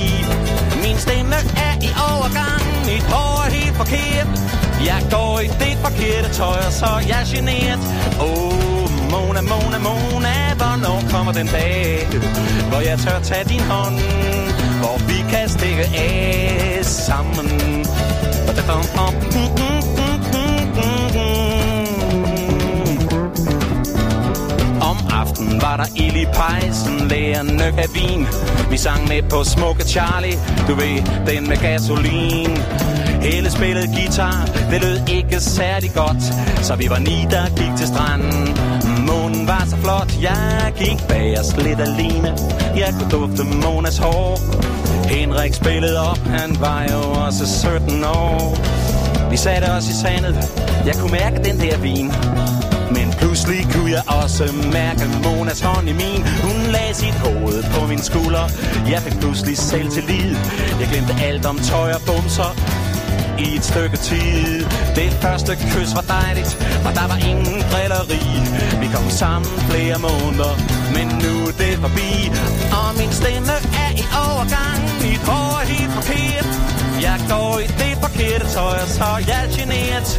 min 0.89 0.97
stemme 0.97 1.35
er 1.67 1.73
i 1.87 1.89
overgang. 2.11 2.61
Mit 2.89 3.05
hår 3.13 3.45
er 3.45 3.51
helt 3.59 3.75
forkert. 3.81 4.27
Jeg 4.89 5.01
går 5.11 5.39
i 5.39 5.47
det 5.63 5.75
forkerte 5.85 6.29
tøj, 6.39 6.59
og 6.67 6.73
så 6.81 6.85
er 6.85 7.03
jeg 7.13 7.23
generet. 7.33 7.79
Åh, 8.21 8.27
oh, 8.27 8.89
Mona, 9.11 9.41
Mona, 9.51 9.77
Mona, 9.87 10.35
hvornår 10.59 10.99
kommer 11.13 11.31
den 11.31 11.47
dag, 11.47 12.07
hvor 12.69 12.81
jeg 12.89 12.99
tør 12.99 13.19
tage 13.19 13.45
din 13.53 13.63
hånd, 13.71 13.97
hvor 14.81 14.97
vi 15.09 15.17
kan 15.31 15.49
stikke 15.49 15.85
af 15.95 16.79
sammen. 16.85 17.47
Om 19.07 19.13
var 25.62 25.78
der 25.78 25.86
ild 25.95 26.16
i 26.16 26.26
pejsen, 26.26 27.07
læger 27.07 27.39
af 27.78 27.89
vin. 27.93 28.28
Vi 28.72 28.78
sang 28.78 29.07
med 29.07 29.22
på 29.30 29.43
smukke 29.43 29.84
Charlie, 29.84 30.38
du 30.68 30.74
ved, 30.76 30.97
den 31.28 31.49
med 31.49 31.57
gasolin. 31.57 32.57
Hele 33.22 33.51
spillede 33.51 33.88
guitar, 33.88 34.49
det 34.72 34.82
lød 34.82 34.99
ikke 35.07 35.39
særlig 35.39 35.91
godt, 35.95 36.24
så 36.62 36.76
vi 36.76 36.89
var 36.89 36.99
ni, 36.99 37.28
der 37.32 37.45
gik 37.49 37.78
til 37.78 37.88
stranden. 37.88 38.57
Månen 39.07 39.47
var 39.47 39.64
så 39.68 39.78
flot, 39.78 40.12
jeg 40.22 40.74
gik 40.78 41.07
bag 41.07 41.39
os 41.39 41.57
lidt 41.57 41.80
alene. 41.80 42.38
Jeg 42.76 42.93
kunne 42.99 43.12
dufte 43.12 43.43
Monas 43.43 43.97
hår. 43.97 44.39
Henrik 45.10 45.53
spillede 45.53 46.10
op, 46.10 46.20
han 46.28 46.57
var 46.60 46.84
jo 46.91 47.26
også 47.26 47.45
17 47.62 48.03
år. 48.03 48.57
Vi 49.32 49.38
satte 49.38 49.66
os 49.66 49.89
i 49.89 49.93
sandet, 49.93 50.36
jeg 50.86 50.95
kunne 50.95 51.12
mærke 51.12 51.38
den 51.43 51.60
der 51.60 51.78
vin. 51.78 52.12
Men 52.91 53.13
pludselig 53.19 53.67
kunne 53.73 53.91
jeg 53.91 54.03
også 54.21 54.45
mærke 54.73 55.05
Monas 55.23 55.61
hånd 55.61 55.89
i 55.89 55.93
min. 55.93 56.21
Hun 56.45 56.57
lagde 56.75 56.93
sit 56.93 57.17
hoved 57.25 57.63
på 57.73 57.87
min 57.87 58.01
skulder. 58.09 58.45
Jeg 58.93 59.01
fik 59.01 59.19
pludselig 59.19 59.57
selv 59.57 59.89
til 59.91 60.03
liv 60.03 60.31
Jeg 60.79 60.87
glemte 60.91 61.13
alt 61.27 61.45
om 61.45 61.57
tøj 61.57 61.89
og 61.97 62.01
bumser 62.07 62.51
i 63.45 63.55
et 63.55 63.65
stykke 63.65 63.97
tid. 63.97 64.65
Det 64.95 65.11
første 65.23 65.51
kys 65.55 65.91
var 65.97 66.05
dejligt 66.17 66.51
Og 66.87 66.91
der 66.97 67.07
var 67.11 67.19
ingen 67.31 67.57
drilleri. 67.71 68.23
Vi 68.81 68.87
kom 68.95 69.09
sammen 69.09 69.51
flere 69.69 69.97
måneder 70.07 70.53
Men 70.95 71.07
nu 71.23 71.33
er 71.49 71.55
det 71.63 71.75
forbi. 71.83 72.11
Og 72.79 72.89
min 72.99 73.11
stemme 73.21 73.55
er 73.85 73.91
i 74.03 74.05
overgang. 74.27 74.79
Mit 75.03 75.23
hår 75.29 75.49
er 75.61 75.65
helt 75.73 75.93
forkert. 75.97 76.78
Jeg 77.08 77.18
går 77.30 77.60
i 77.66 77.68
det 77.82 77.93
forkerte 78.04 78.45
tøj 78.56 78.78
Og 78.84 78.89
så 78.97 79.04
er 79.18 79.22
jeg 79.32 79.43
generet 79.56 80.10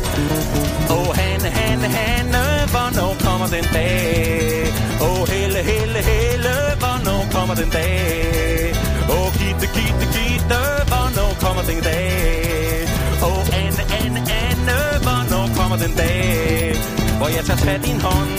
Åh, 0.90 0.96
oh, 0.96 1.08
han, 1.20 1.40
han, 1.58 1.80
han, 1.98 2.26
Hvornår 2.72 3.12
kommer 3.26 3.46
den 3.56 3.66
dag? 3.76 4.66
Åh, 5.00 5.06
oh, 5.06 5.22
Helle, 5.32 5.60
Helle, 5.70 6.00
Helle 6.10 6.54
Hvornår 6.82 7.22
kommer 7.34 7.54
den 7.54 7.70
dag? 7.70 8.74
Åh, 9.12 9.16
oh, 9.16 9.28
Gitte, 9.40 9.66
Gitte, 9.76 10.06
Gitte 10.14 10.60
Hvornår 10.90 11.32
kommer 11.44 11.62
den 11.70 11.80
dag? 11.88 12.88
Åh, 13.22 13.28
oh, 13.28 13.42
Anne, 13.62 13.82
Anne, 14.00 14.20
Anne 14.44 14.76
Hvornår 15.06 15.46
kommer 15.58 15.76
den 15.84 15.94
dag? 16.02 16.74
Hvor 17.18 17.28
jeg 17.36 17.44
tager 17.48 17.62
fat 17.66 17.80
i 17.80 17.88
din 17.88 18.00
hånd 18.06 18.32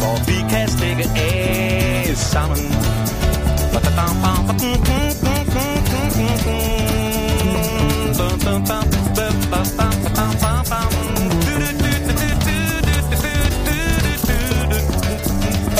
Hvor 0.00 0.16
vi 0.28 0.38
kan 0.52 0.68
stikke 0.76 1.04
af 1.16 1.40
længe 2.10 2.16
sammen. 2.16 2.70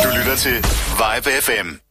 Du 0.03 0.09
lytter 0.17 0.37
til 0.37 0.57
Vibe 1.01 1.31
FM. 1.41 1.90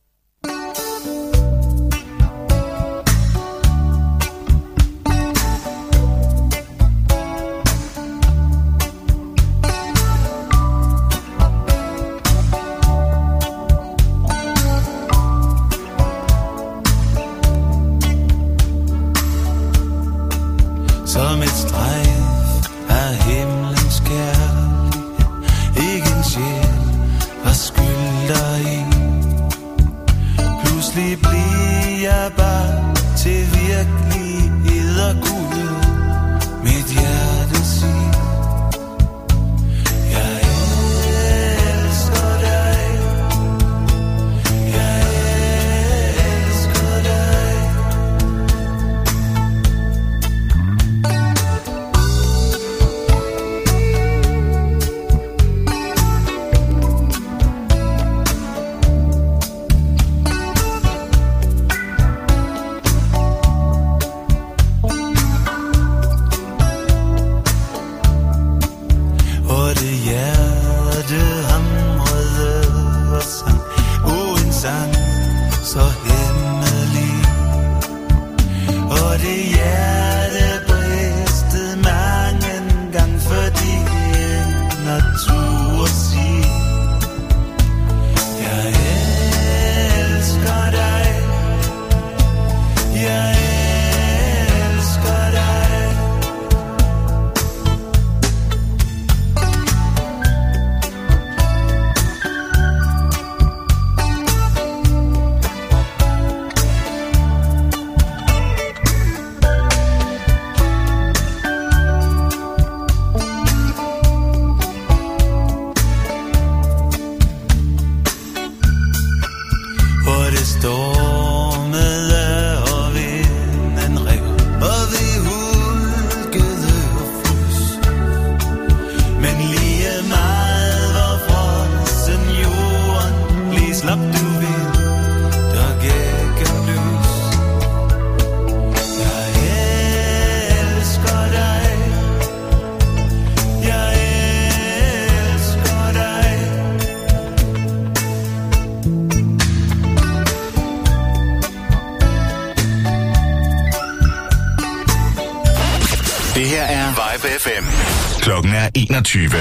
2020. 159.10 159.40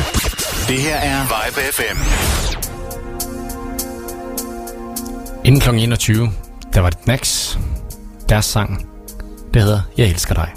Det 0.69 0.83
her 0.83 0.97
er 0.97 1.23
Vibe 1.23 1.61
FM. 1.73 1.99
Inden 5.45 5.61
kl. 5.61 5.71
21, 5.71 6.31
der 6.75 6.81
var 6.81 6.91
det 6.91 6.99
Knacks. 6.99 7.59
Deres 8.29 8.45
sang, 8.45 8.89
det 9.55 9.63
hedder 9.63 9.81
Jeg 9.99 10.07
elsker 10.09 10.35
dig. 10.35 10.53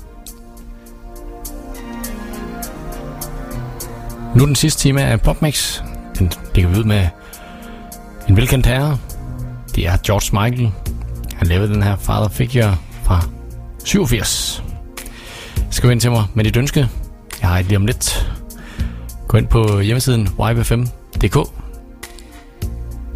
Nu 4.36 4.46
den 4.46 4.56
sidste 4.56 4.82
time 4.82 5.02
af 5.02 5.22
Popmix. 5.22 5.82
Den 6.20 6.32
ligger 6.56 6.72
vi 6.72 6.80
ud 6.80 6.84
med 6.84 7.08
en 8.30 8.38
velkendt 8.38 8.66
herre. 8.66 8.98
Det 9.76 9.88
er 9.88 9.98
George 10.06 10.50
Michael. 10.50 10.72
Han 11.36 11.48
lavede 11.48 11.74
den 11.74 11.84
her 11.84 11.96
Father 11.96 12.30
Figure 12.30 12.78
fra 13.04 13.22
87. 13.84 14.64
vi 15.84 15.92
ind 15.92 16.02
til 16.02 16.12
mig 16.12 16.24
med 16.34 16.44
dit 16.44 16.58
ønske. 16.58 16.88
Jeg 17.42 17.50
har 17.50 17.60
et 17.60 17.66
lige 17.66 17.78
om 17.78 17.86
lidt. 17.86 18.31
Gå 19.32 19.38
ind 19.38 19.48
på 19.48 19.80
hjemmesiden 19.80 20.28
ybfm.dk 20.28 21.38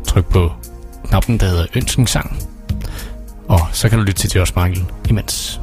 Tryk 0.08 0.26
på 0.26 0.52
knappen, 1.08 1.40
der 1.40 1.46
hedder 1.46 1.66
Ønskensang. 1.76 2.38
Og 3.48 3.60
så 3.72 3.90
kan 3.90 4.00
du 4.00 4.04
lytte 4.04 4.22
til 4.22 4.32
Josh 4.40 4.54
Michael 4.56 4.86
imens. 5.10 5.60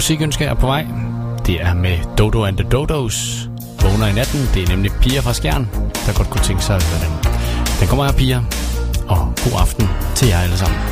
musikønske 0.00 0.44
er 0.44 0.54
på 0.54 0.66
vej. 0.66 0.86
Det 1.46 1.62
er 1.62 1.74
med 1.74 1.98
Dodo 2.18 2.44
and 2.44 2.56
the 2.56 2.68
Dodos. 2.68 3.48
Vågner 3.82 4.06
i 4.06 4.12
natten. 4.12 4.40
Det 4.54 4.62
er 4.62 4.68
nemlig 4.68 4.92
piger 5.00 5.20
fra 5.20 5.32
Skjern, 5.32 5.68
der 6.06 6.12
godt 6.16 6.30
kunne 6.30 6.44
tænke 6.44 6.62
sig 6.64 6.76
at 6.76 6.82
høre 6.82 7.00
den. 7.04 7.32
Den 7.80 7.88
kommer 7.88 8.04
her, 8.04 8.12
piger. 8.12 8.40
Og 9.08 9.18
god 9.44 9.60
aften 9.60 9.88
til 10.14 10.28
jer 10.28 10.38
alle 10.38 10.56
sammen. 10.56 10.89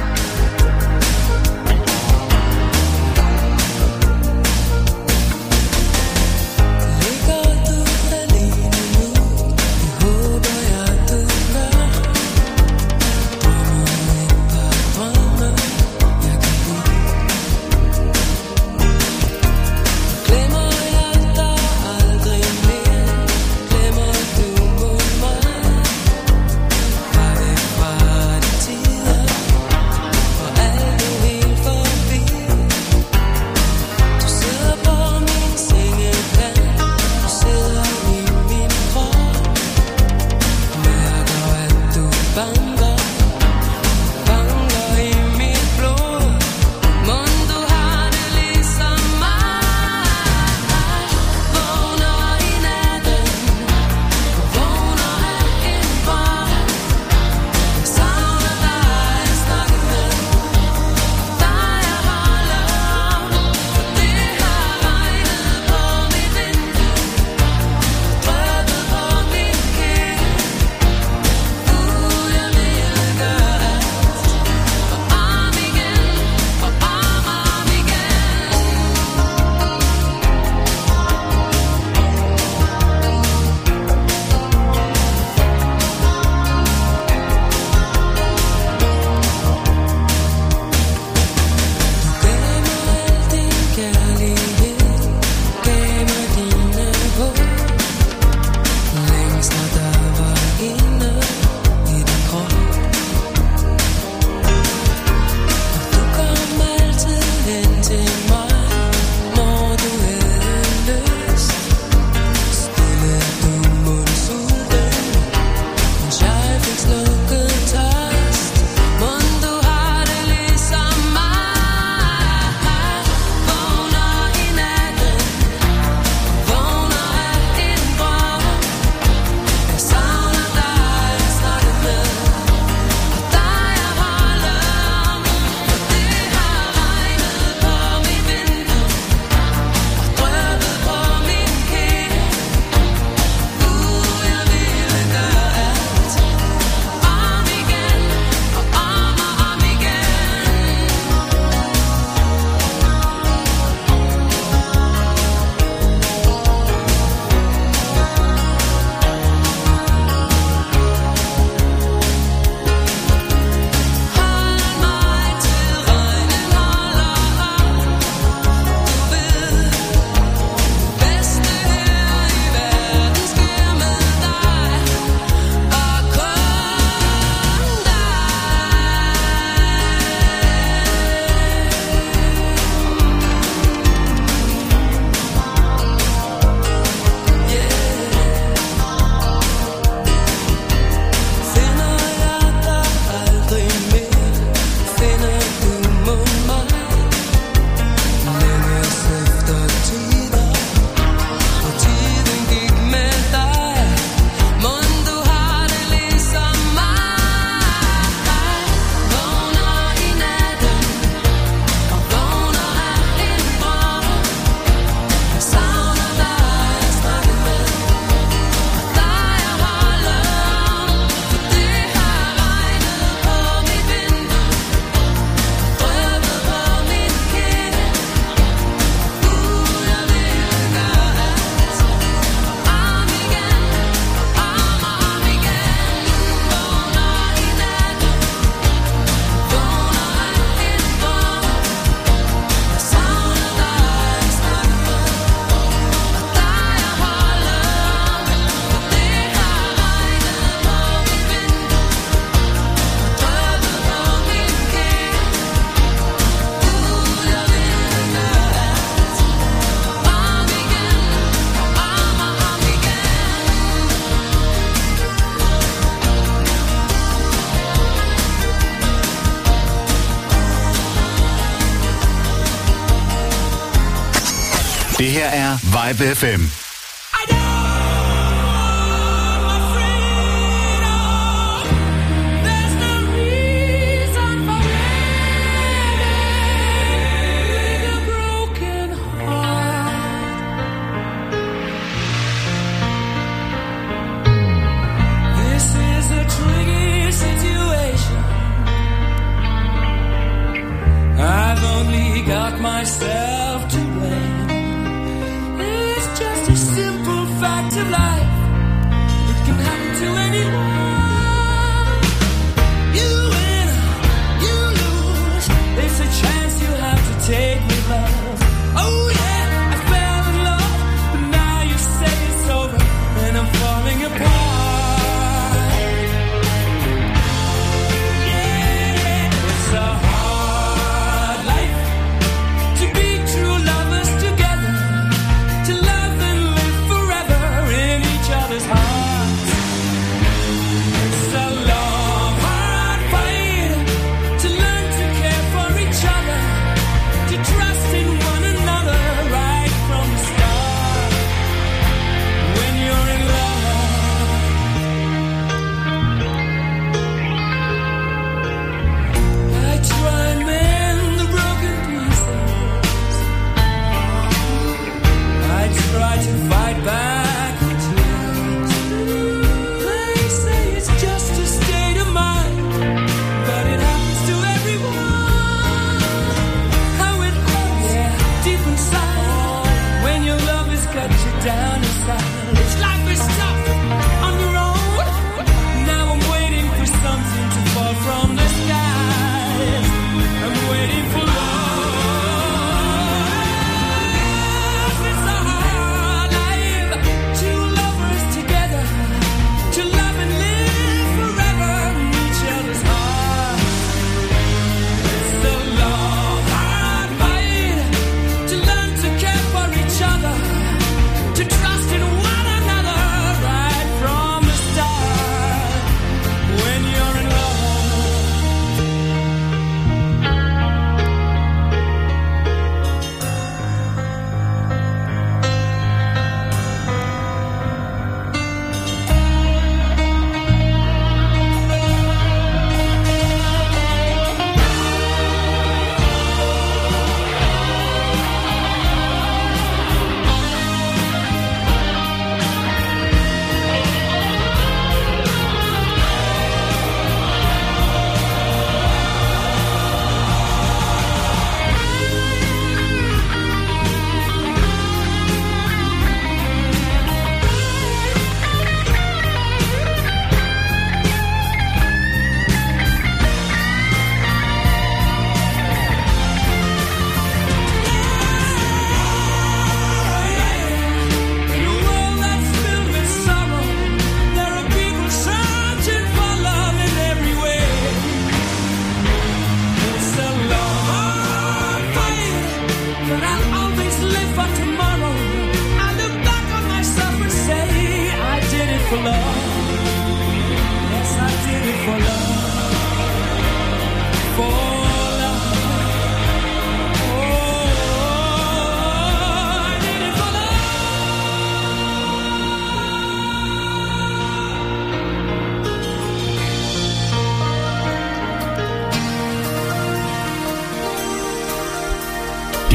Live 275.88 276.00
FM. 276.00 276.57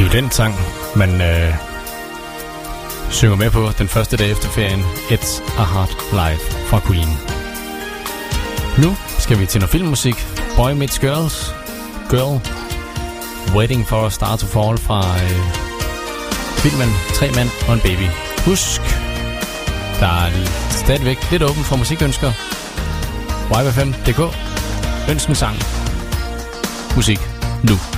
jo 0.04 0.08
den 0.12 0.30
sang, 0.30 0.54
man 0.96 1.20
øh, 1.20 1.54
synger 3.10 3.36
med 3.36 3.50
på 3.50 3.70
den 3.78 3.88
første 3.88 4.16
dag 4.16 4.30
efter 4.30 4.48
ferien. 4.48 4.80
It's 5.10 5.58
a 5.58 5.62
Hard 5.62 5.88
Life 6.12 6.66
fra 6.66 6.80
Queen. 6.86 7.08
Nu 8.78 8.96
skal 9.18 9.38
vi 9.38 9.46
til 9.46 9.60
noget 9.60 9.70
filmmusik. 9.70 10.26
Boy 10.56 10.70
Meets 10.70 10.98
Girls. 10.98 11.54
Girl. 12.10 12.40
Waiting 13.56 13.86
for 13.86 14.06
a 14.06 14.10
Star 14.10 14.36
to 14.36 14.46
Fall 14.46 14.78
fra 14.78 15.00
øh, 15.24 15.40
filmen 16.62 16.88
Tre 17.14 17.30
Mænd 17.30 17.48
og 17.68 17.74
en 17.74 17.80
Baby. 17.80 18.08
Husk, 18.44 18.80
der 20.00 20.06
er 20.06 20.30
stadigvæk 20.70 21.30
lidt 21.30 21.42
åben 21.42 21.64
for 21.64 21.76
musikønsker. 21.76 22.30
YBFM.dk 23.50 24.20
Ønsk 25.10 25.28
en 25.28 25.34
sang. 25.34 25.56
Musik 26.96 27.20
nu. 27.62 27.93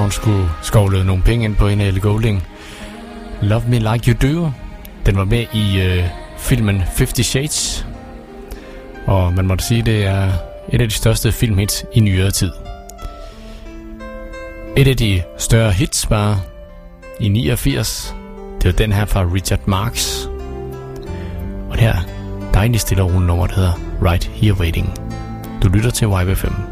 København 0.00 0.12
skulle 0.12 0.48
skovle 0.62 1.04
nogle 1.04 1.22
penge 1.22 1.44
ind 1.44 1.56
på 1.56 1.68
en 1.68 1.80
Elle 1.80 2.00
Golding. 2.00 2.42
Love 3.42 3.62
Me 3.68 3.78
Like 3.78 4.10
You 4.10 4.16
Do. 4.22 4.50
Den 5.06 5.16
var 5.16 5.24
med 5.24 5.46
i 5.52 5.80
øh, 5.80 6.04
filmen 6.38 6.80
50 6.80 7.26
Shades. 7.26 7.86
Og 9.06 9.32
man 9.32 9.46
må 9.46 9.56
sige, 9.58 9.82
det 9.82 10.06
er 10.06 10.32
et 10.72 10.80
af 10.80 10.88
de 10.88 10.94
største 10.94 11.32
filmhits 11.32 11.84
i 11.92 12.00
nyere 12.00 12.30
tid. 12.30 12.52
Et 14.76 14.88
af 14.88 14.96
de 14.96 15.22
større 15.38 15.72
hits 15.72 16.10
var 16.10 16.40
i 17.20 17.28
89. 17.28 18.14
Det 18.62 18.64
var 18.64 18.72
den 18.72 18.92
her 18.92 19.04
fra 19.04 19.24
Richard 19.34 19.66
Marx. 19.66 20.24
Og 21.70 21.72
det 21.72 21.80
her 21.80 21.96
dejligt 22.54 22.82
stille 22.82 23.02
og 23.02 23.22
nummer, 23.22 23.46
der 23.46 23.54
hedder 23.54 23.80
Right 24.02 24.24
Here 24.24 24.54
Waiting. 24.54 24.94
Du 25.62 25.68
lytter 25.68 25.90
til 25.90 26.08
YBFM. 26.08 26.69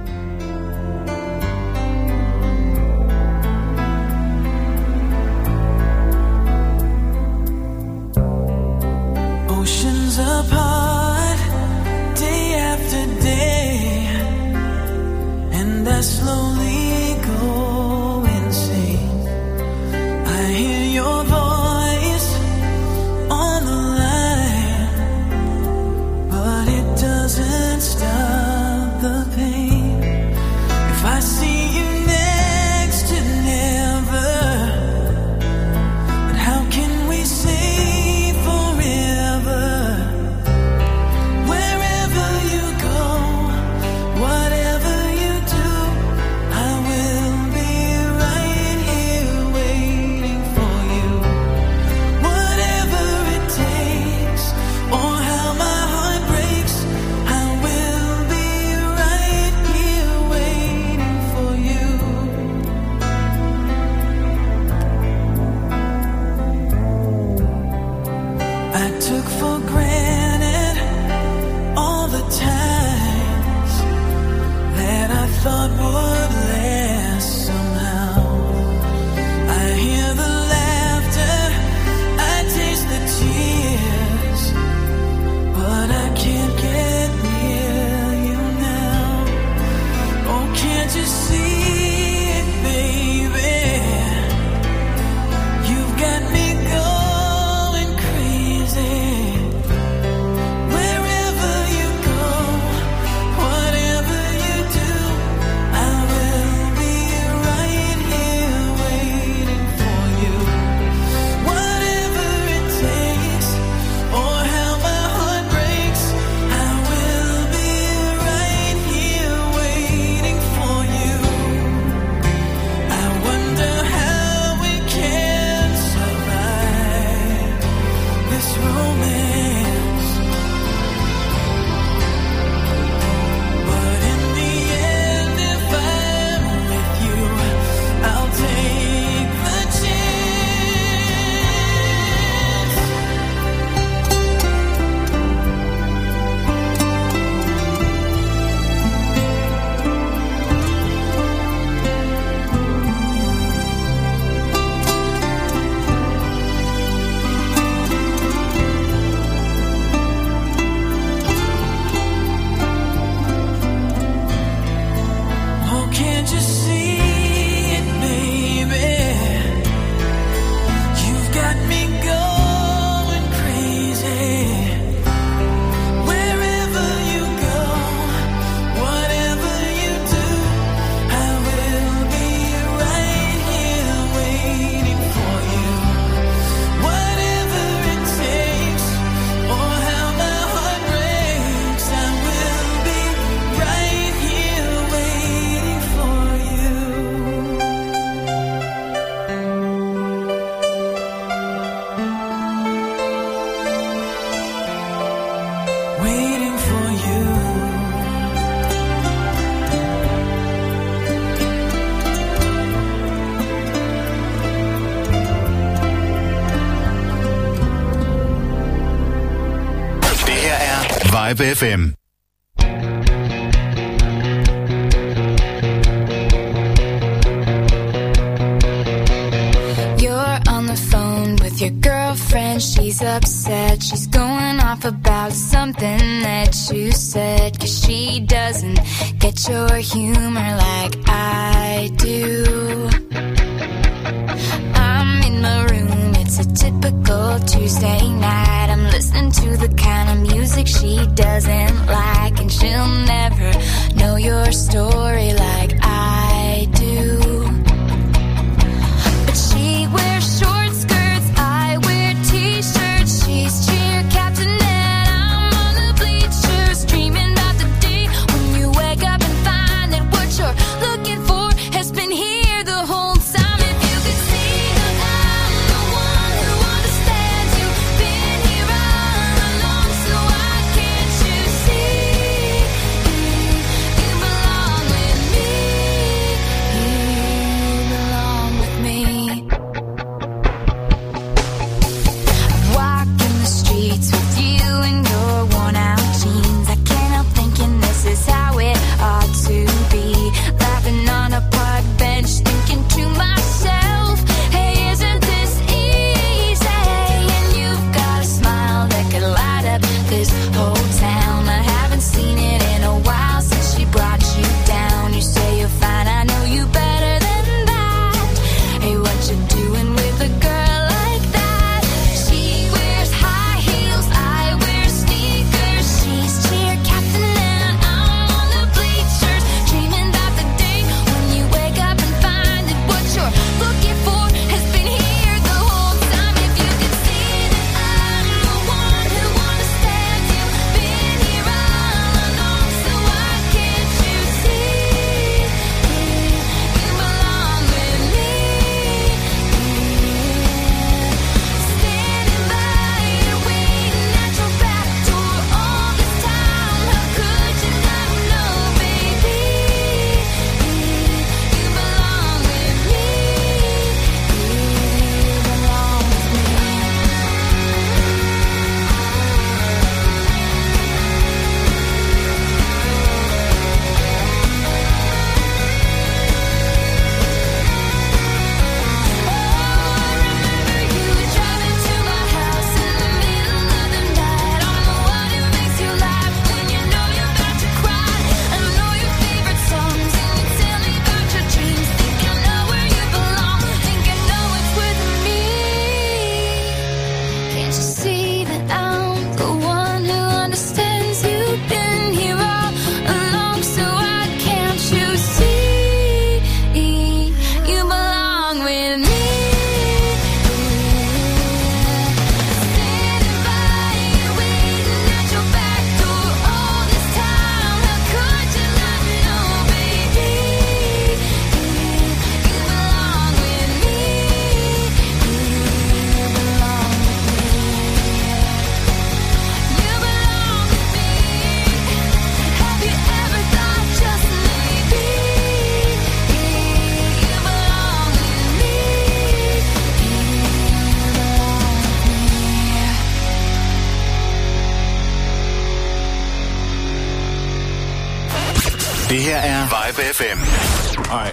Vibe 221.38 221.54
FM. 221.54 221.97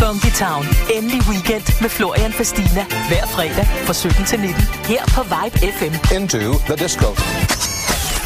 Funky 0.00 0.32
Town. 0.44 0.64
Endelig 0.96 1.20
weekend 1.30 1.80
med 1.80 1.90
Florian 1.90 2.32
Fastina. 2.32 2.84
Hver 3.08 3.26
fredag 3.26 3.66
fra 3.86 3.92
17 3.92 4.24
til 4.24 4.40
19. 4.40 4.54
Her 4.84 5.02
på 5.14 5.22
Vibe 5.22 5.56
FM. 5.72 6.14
Into 6.16 6.38
the 6.38 6.76
disco. 6.84 7.08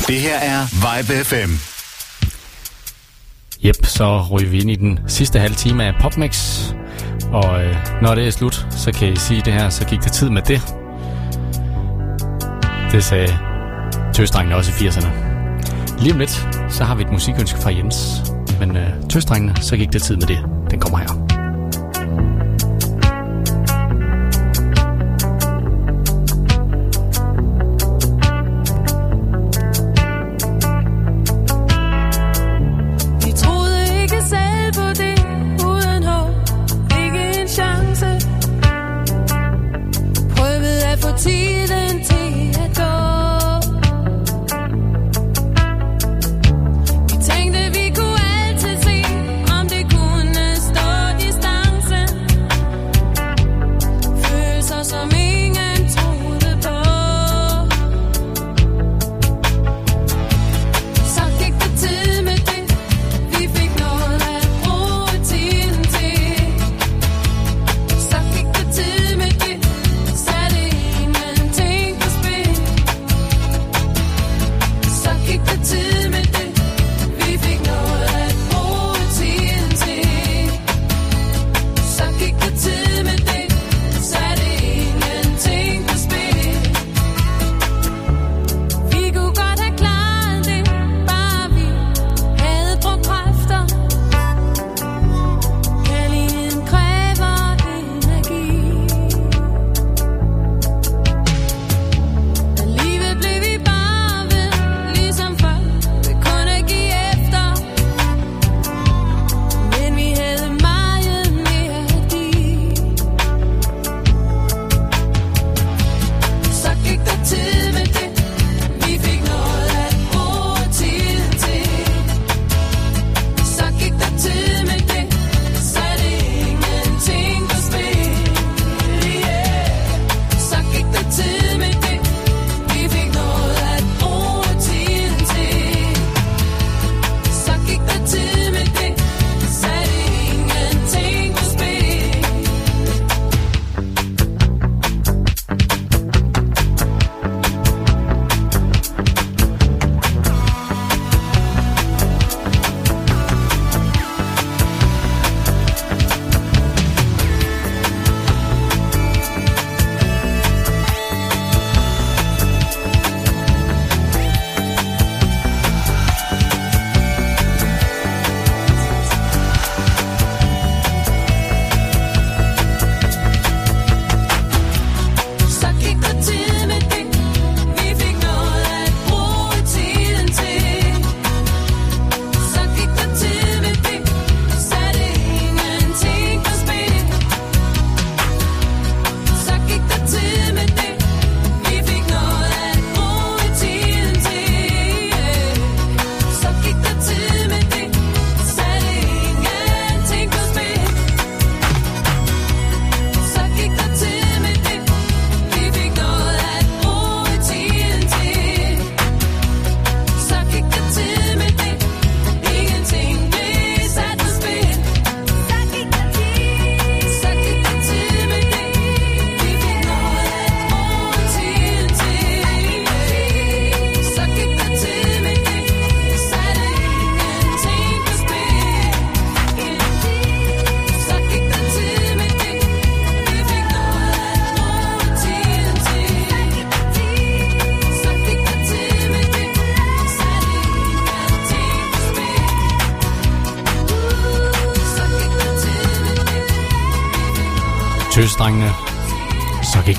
Det 0.09 0.21
her 0.21 0.39
er 0.39 0.61
Vibe 0.85 1.25
FM. 1.25 1.51
Jep, 3.65 3.87
så 3.87 4.27
ryger 4.31 4.51
vi 4.51 4.61
ind 4.61 4.71
i 4.71 4.77
den 4.77 4.99
sidste 5.07 5.39
halve 5.39 5.55
time 5.55 5.85
af 5.85 5.93
PopMix. 6.01 6.63
Og 7.33 7.65
øh, 7.65 7.77
når 8.03 8.15
det 8.15 8.27
er 8.27 8.31
slut, 8.31 8.67
så 8.71 8.93
kan 8.93 9.13
I 9.13 9.17
sige 9.17 9.43
det 9.45 9.53
her, 9.53 9.69
så 9.71 9.85
gik 9.87 10.01
det 10.01 10.13
tid 10.13 10.31
med 10.31 10.43
det. 10.43 10.61
Det 12.93 13.05
sagde 13.05 13.39
tøsdrengene 14.15 14.57
også 14.57 14.71
i 14.71 14.89
80'erne. 14.89 15.09
Lige 15.99 16.13
om 16.13 16.19
lidt, 16.19 16.49
så 16.71 16.85
har 16.85 16.95
vi 16.95 17.03
et 17.03 17.11
musikønske 17.13 17.59
fra 17.61 17.71
Jens. 17.71 18.23
Men 18.61 18.77
øh, 18.77 18.91
tøsdrengene, 19.11 19.57
så 19.61 19.77
gik 19.77 19.93
det 19.93 20.03
tid 20.03 20.17
med 20.17 20.27
det. 20.27 20.39
Den 20.71 20.81
kommer 20.81 20.99
her. 20.99 21.32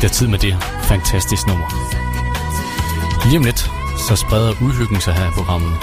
bliver 0.04 0.12
tid 0.14 0.28
med 0.28 0.40
det. 0.40 0.64
Fantastisk 0.82 1.48
nummer. 1.48 1.68
Lige 3.26 3.38
om 3.38 3.44
lidt, 3.44 3.60
så 4.08 4.16
spreder 4.16 4.54
uhyggen 4.62 5.02
sig 5.02 5.14
her 5.14 5.28
i 5.28 5.34
programmet. 5.38 5.74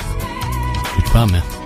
Lyt 0.96 1.12
bare 1.12 1.26
med. 1.26 1.59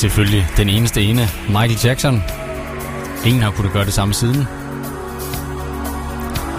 selvfølgelig 0.00 0.46
den 0.56 0.68
eneste 0.68 1.02
ene, 1.02 1.28
Michael 1.48 1.78
Jackson. 1.84 2.22
Ingen 3.26 3.42
har 3.42 3.50
kunnet 3.50 3.72
gøre 3.72 3.84
det 3.84 3.92
samme 3.92 4.14
siden. 4.14 4.46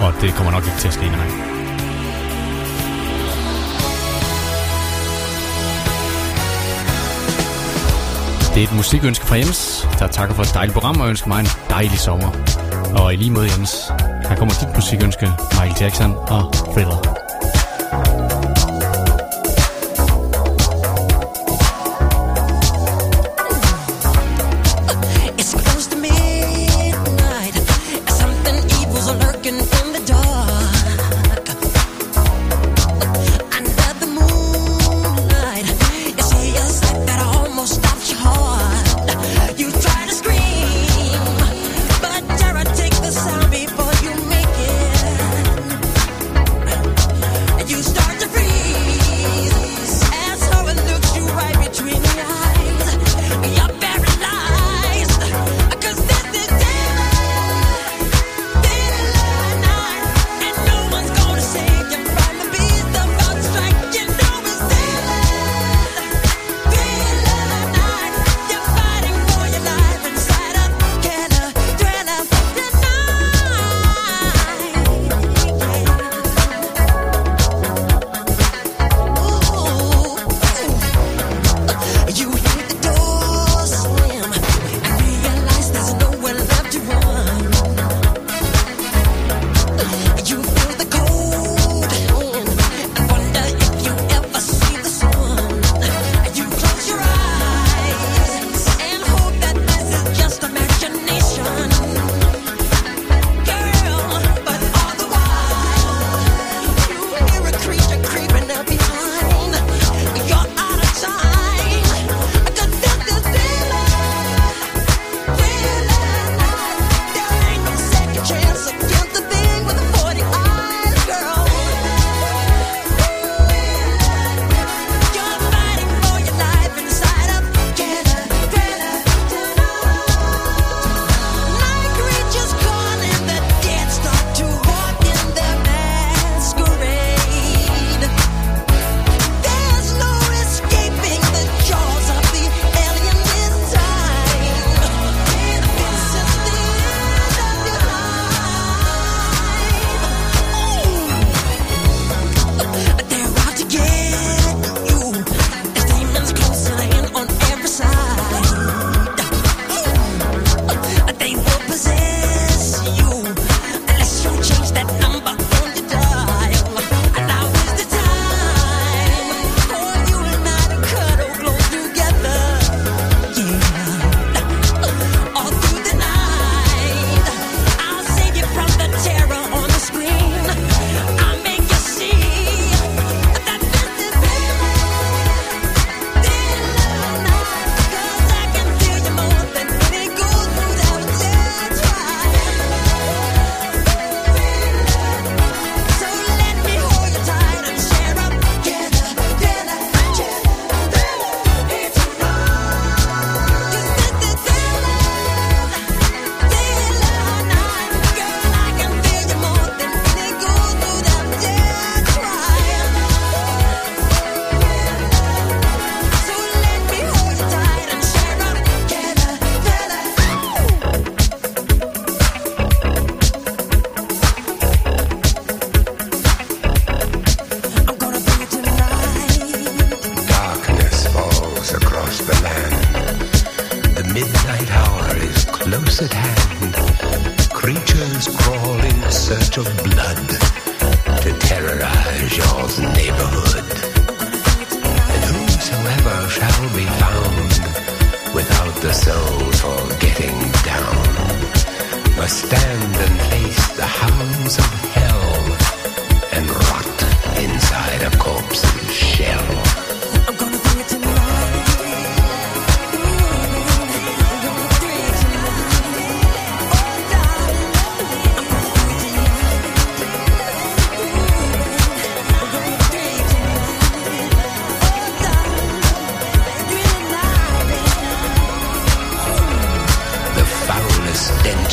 Og 0.01 0.13
det 0.21 0.33
kommer 0.33 0.51
nok 0.51 0.63
ikke 0.63 0.77
til 0.77 0.87
at 0.87 0.93
ske, 0.93 1.05
nej. 1.05 1.27
Det 8.55 8.63
er 8.63 8.67
et 8.67 8.75
musikønske 8.75 9.25
fra 9.25 9.35
Jens, 9.35 9.87
der 9.99 10.07
takker 10.07 10.35
for 10.35 10.43
et 10.43 10.53
dejligt 10.53 10.73
program 10.73 11.01
og 11.01 11.09
ønsker 11.09 11.27
mig 11.27 11.39
en 11.39 11.47
dejlig 11.69 11.99
sommer. 11.99 12.31
Og 12.95 13.13
i 13.13 13.15
lige 13.15 13.31
måde 13.31 13.47
Jens, 13.57 13.91
her 14.29 14.35
kommer 14.35 14.53
dit 14.61 14.75
musikønske, 14.75 15.31
Michael 15.51 15.75
Jackson 15.81 16.15
og 16.15 16.53
Thriller. 16.53 17.10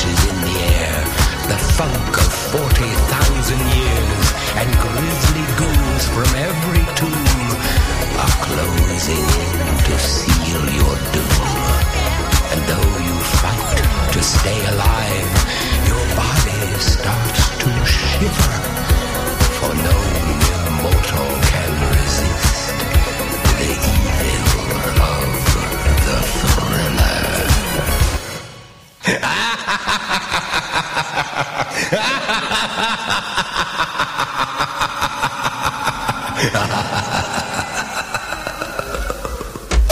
Is 0.04 0.20
in 0.30 0.38
the 0.46 0.56
air, 0.78 1.00
the 1.50 1.58
funk 1.74 2.12
of 2.18 2.30
40,000 2.54 3.58
years, 3.58 4.26
and 4.60 4.68
grisly 4.78 5.46
ghouls 5.58 6.04
from 6.14 6.30
every 6.38 6.84
tomb 6.94 7.48
are 8.22 8.36
closing 8.46 9.26
in 9.42 9.66
to 9.86 9.94
seal 9.98 10.64
your 10.78 10.96
doom. 11.14 11.42
And 12.52 12.60
though 12.70 12.94
you 13.06 13.16
fight 13.42 13.78
to 14.14 14.22
stay 14.22 14.60
alive, 14.72 15.30
your 15.90 16.04
body 16.14 16.62
starts 16.78 17.42
to 17.62 17.70
shiver, 17.86 18.56
for 19.58 19.72
no 19.74 19.96
mere 20.40 20.68
mortal 20.84 21.47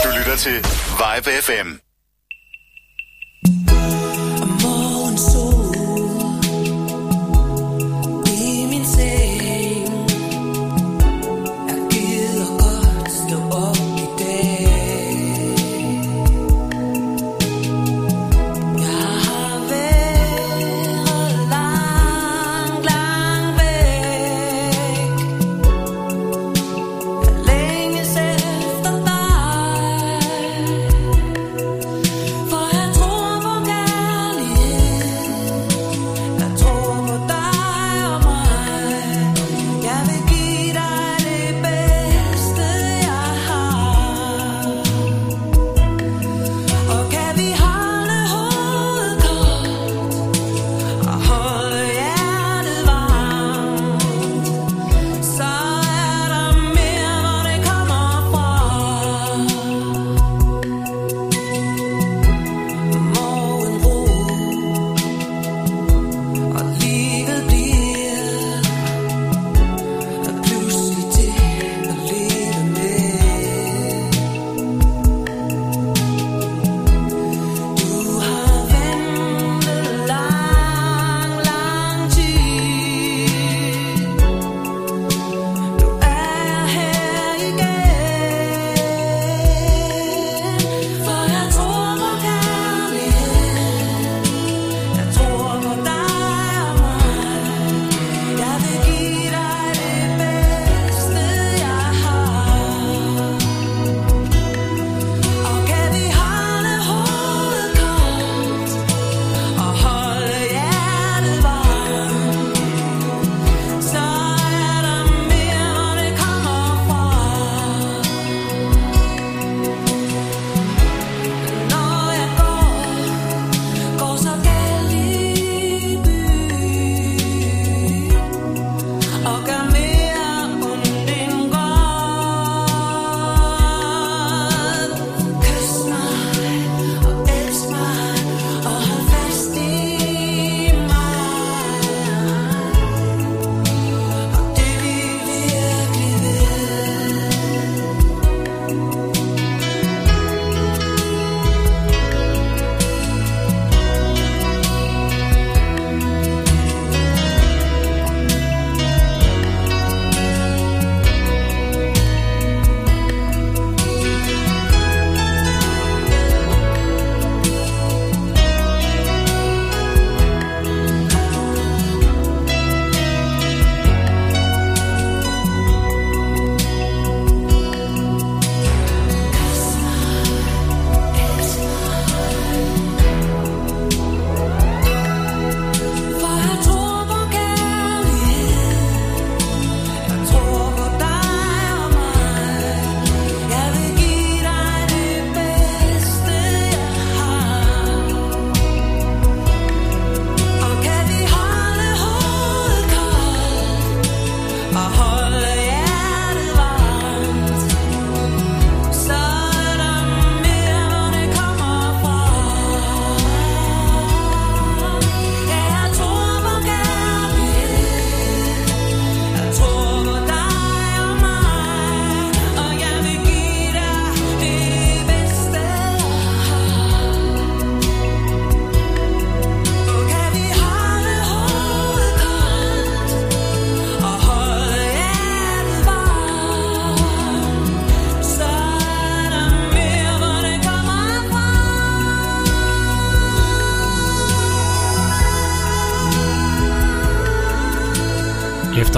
Du 0.05 0.09
lytter 0.19 0.37
til 0.37 0.57
Vibe 0.99 1.43
FM. 1.43 1.86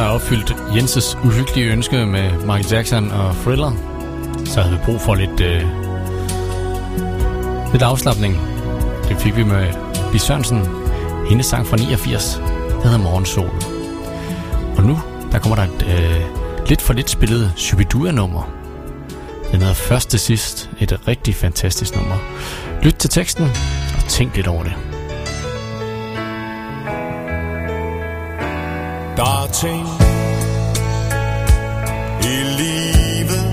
jeg 0.08 0.14
opfyldt 0.14 0.56
Jenses 0.76 1.16
uhyggelige 1.24 1.72
ønske 1.72 2.06
med 2.06 2.30
Michael 2.32 2.66
Jackson 2.70 3.10
og 3.10 3.34
Thriller, 3.34 3.72
så 4.44 4.60
havde 4.60 4.74
vi 4.74 4.84
brug 4.84 5.00
for 5.00 5.14
lidt, 5.14 5.40
øh, 5.40 5.62
lidt 7.72 7.82
afslappning. 7.82 8.40
Det 9.08 9.16
fik 9.16 9.36
vi 9.36 9.42
med 9.44 9.66
Bi 10.12 10.18
Sørensen, 10.18 10.68
hendes 11.28 11.46
sang 11.46 11.66
fra 11.66 11.76
89, 11.76 12.42
der 12.70 12.82
hedder 12.82 12.98
Morgensol. 12.98 13.50
Og 14.76 14.82
nu, 14.82 14.98
der 15.32 15.38
kommer 15.38 15.56
der 15.56 15.62
et 15.62 15.82
øh, 15.82 16.68
lidt 16.68 16.82
for 16.82 16.92
lidt 16.92 17.10
spillet 17.10 17.52
Shubidua-nummer. 17.56 18.50
Den 19.52 19.60
hedder 19.60 19.74
Først 19.74 20.10
til 20.10 20.20
sidst, 20.20 20.70
et 20.80 21.08
rigtig 21.08 21.34
fantastisk 21.34 21.96
nummer. 21.96 22.16
Lyt 22.82 22.94
til 22.94 23.10
teksten 23.10 23.44
og 23.96 24.04
tænk 24.08 24.36
lidt 24.36 24.46
over 24.46 24.62
det. 24.62 24.87
ting 29.60 29.86
i 32.22 32.36
livet, 32.60 33.46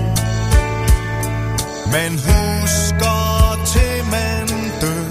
man 1.94 2.12
husker 2.28 3.20
til 3.72 3.96
man 4.10 4.48
dør. 4.80 5.08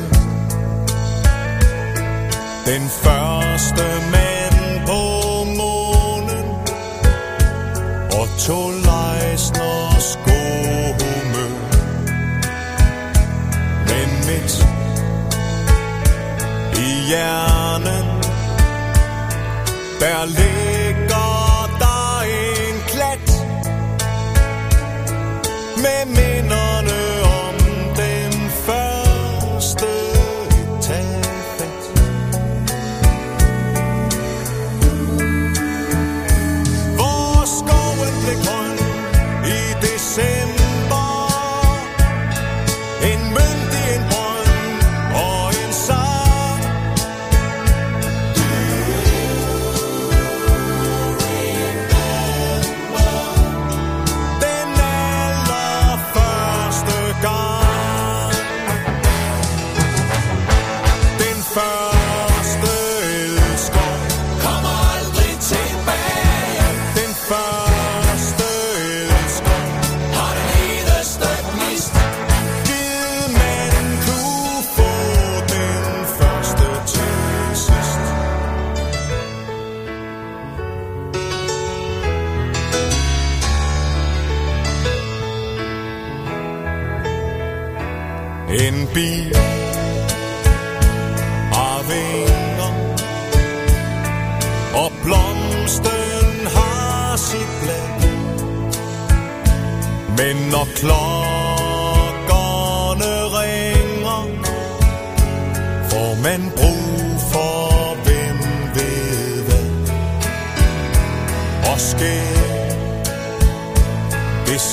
Den 2.66 2.84
første 3.04 3.86
mand 4.14 4.86
på 4.88 5.02
månen 5.60 6.48
og 8.20 8.28
to 8.40 8.70
lejsners 8.70 10.20
gode 10.26 10.94
humør. 11.02 11.56
Men 13.90 14.10
midt 14.28 14.68
i 16.78 17.08
hjernen, 17.10 18.06
der 20.00 20.26
ligger 20.26 20.65
me 26.06 26.42
no. 26.44 26.75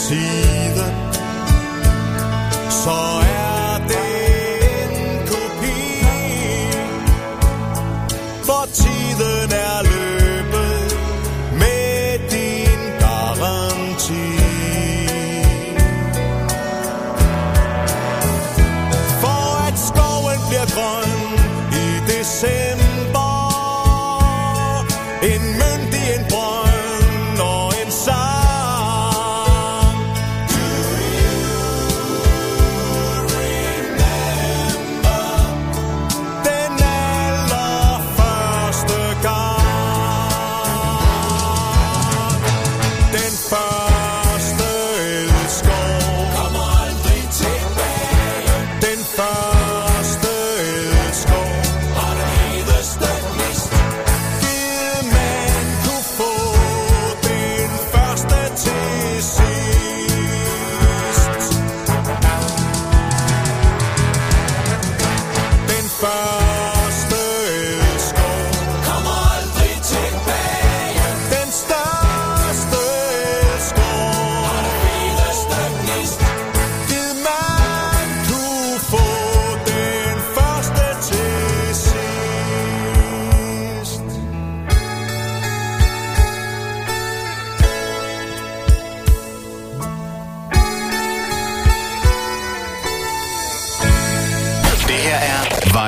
side. 0.08 0.84
Så 2.70 3.31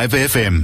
Live 0.05 0.13
FM. 0.13 0.64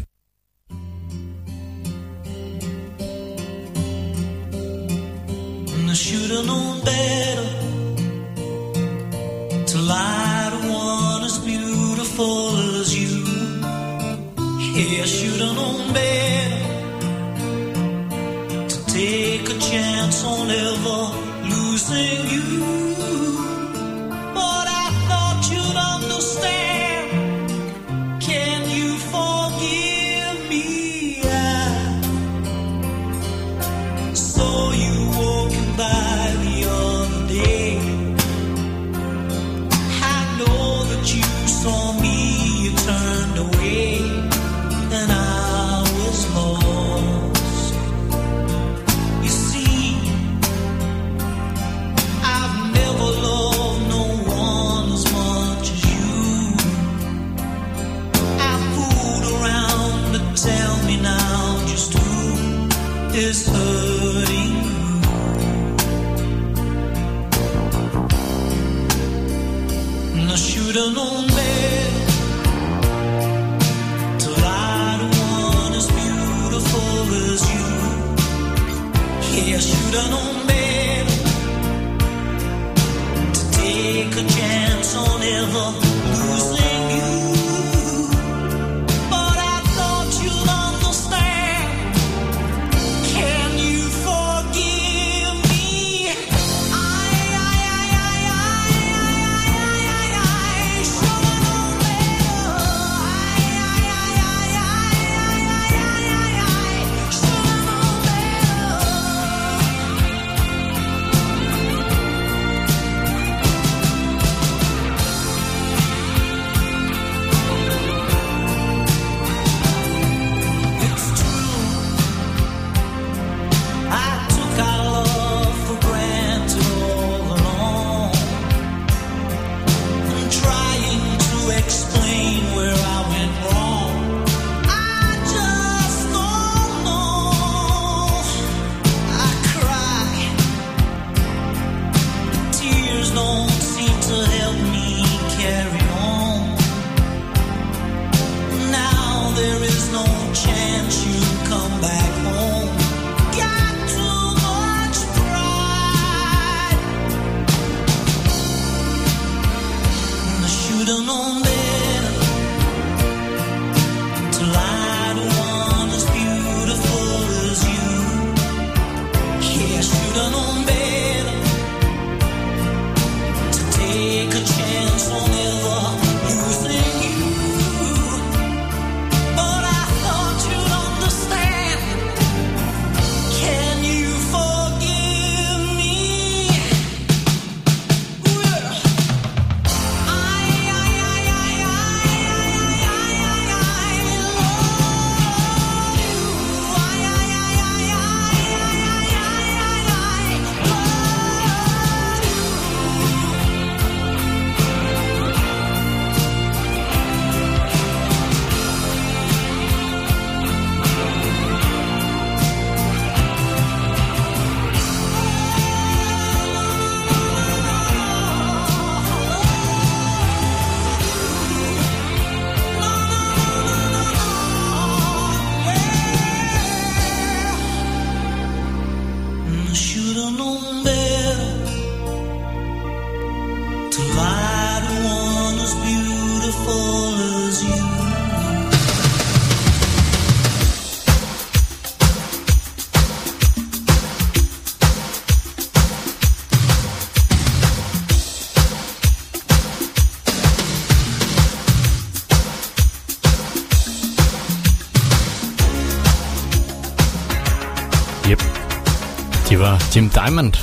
Diamond. 260.31 260.55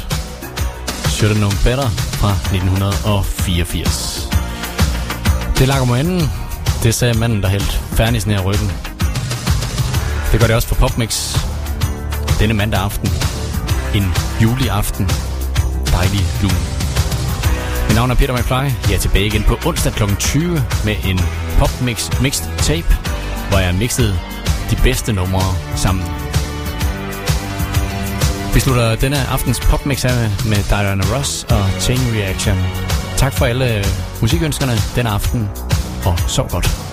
Should 1.09 1.33
have 1.33 1.39
known 1.39 1.55
better 1.63 1.89
fra 2.19 2.31
1984. 2.31 4.29
Det 5.57 5.67
lakker 5.67 5.85
mig 5.85 5.99
anden. 5.99 6.31
Det 6.83 6.95
sagde 6.95 7.17
manden, 7.17 7.41
der 7.41 7.47
hældt 7.47 7.71
fernis 7.71 8.25
ned 8.27 8.35
ad 8.35 8.45
ryggen. 8.45 8.71
Det 10.31 10.39
gør 10.39 10.47
det 10.47 10.55
også 10.55 10.67
for 10.67 10.75
Popmix. 10.75 11.37
Denne 12.39 12.53
mandag 12.53 12.79
aften. 12.79 13.09
En 13.95 14.13
juliaften. 14.43 15.09
Dejlig 15.91 16.25
lun. 16.41 16.57
Mit 17.87 17.95
navn 17.95 18.11
er 18.11 18.15
Peter 18.15 18.33
McFly. 18.37 18.89
Jeg 18.89 18.95
er 18.95 18.99
tilbage 18.99 19.25
igen 19.25 19.43
på 19.43 19.57
onsdag 19.65 19.93
kl. 19.93 20.03
20 20.19 20.63
med 20.85 20.95
en 21.05 21.19
Popmix 21.59 22.21
Mixed 22.21 22.45
Tape, 22.57 22.97
hvor 23.49 23.59
jeg 23.59 23.75
mixede 23.75 24.19
de 24.71 24.75
bedste 24.83 25.13
numre 25.13 25.43
sammen. 25.75 26.16
Vi 28.57 28.61
slutter 28.61 28.95
denne 28.95 29.17
aftens 29.27 29.59
popmix 29.59 30.03
her 30.03 30.29
med 30.49 30.57
Diana 30.69 31.03
Ross 31.15 31.43
og 31.43 31.81
Chain 31.81 31.99
Reaction. 31.99 32.57
Tak 33.17 33.33
for 33.33 33.45
alle 33.45 33.85
musikønskerne 34.21 34.71
denne 34.95 35.09
aften, 35.09 35.49
og 36.05 36.19
sov 36.29 36.49
godt. 36.49 36.86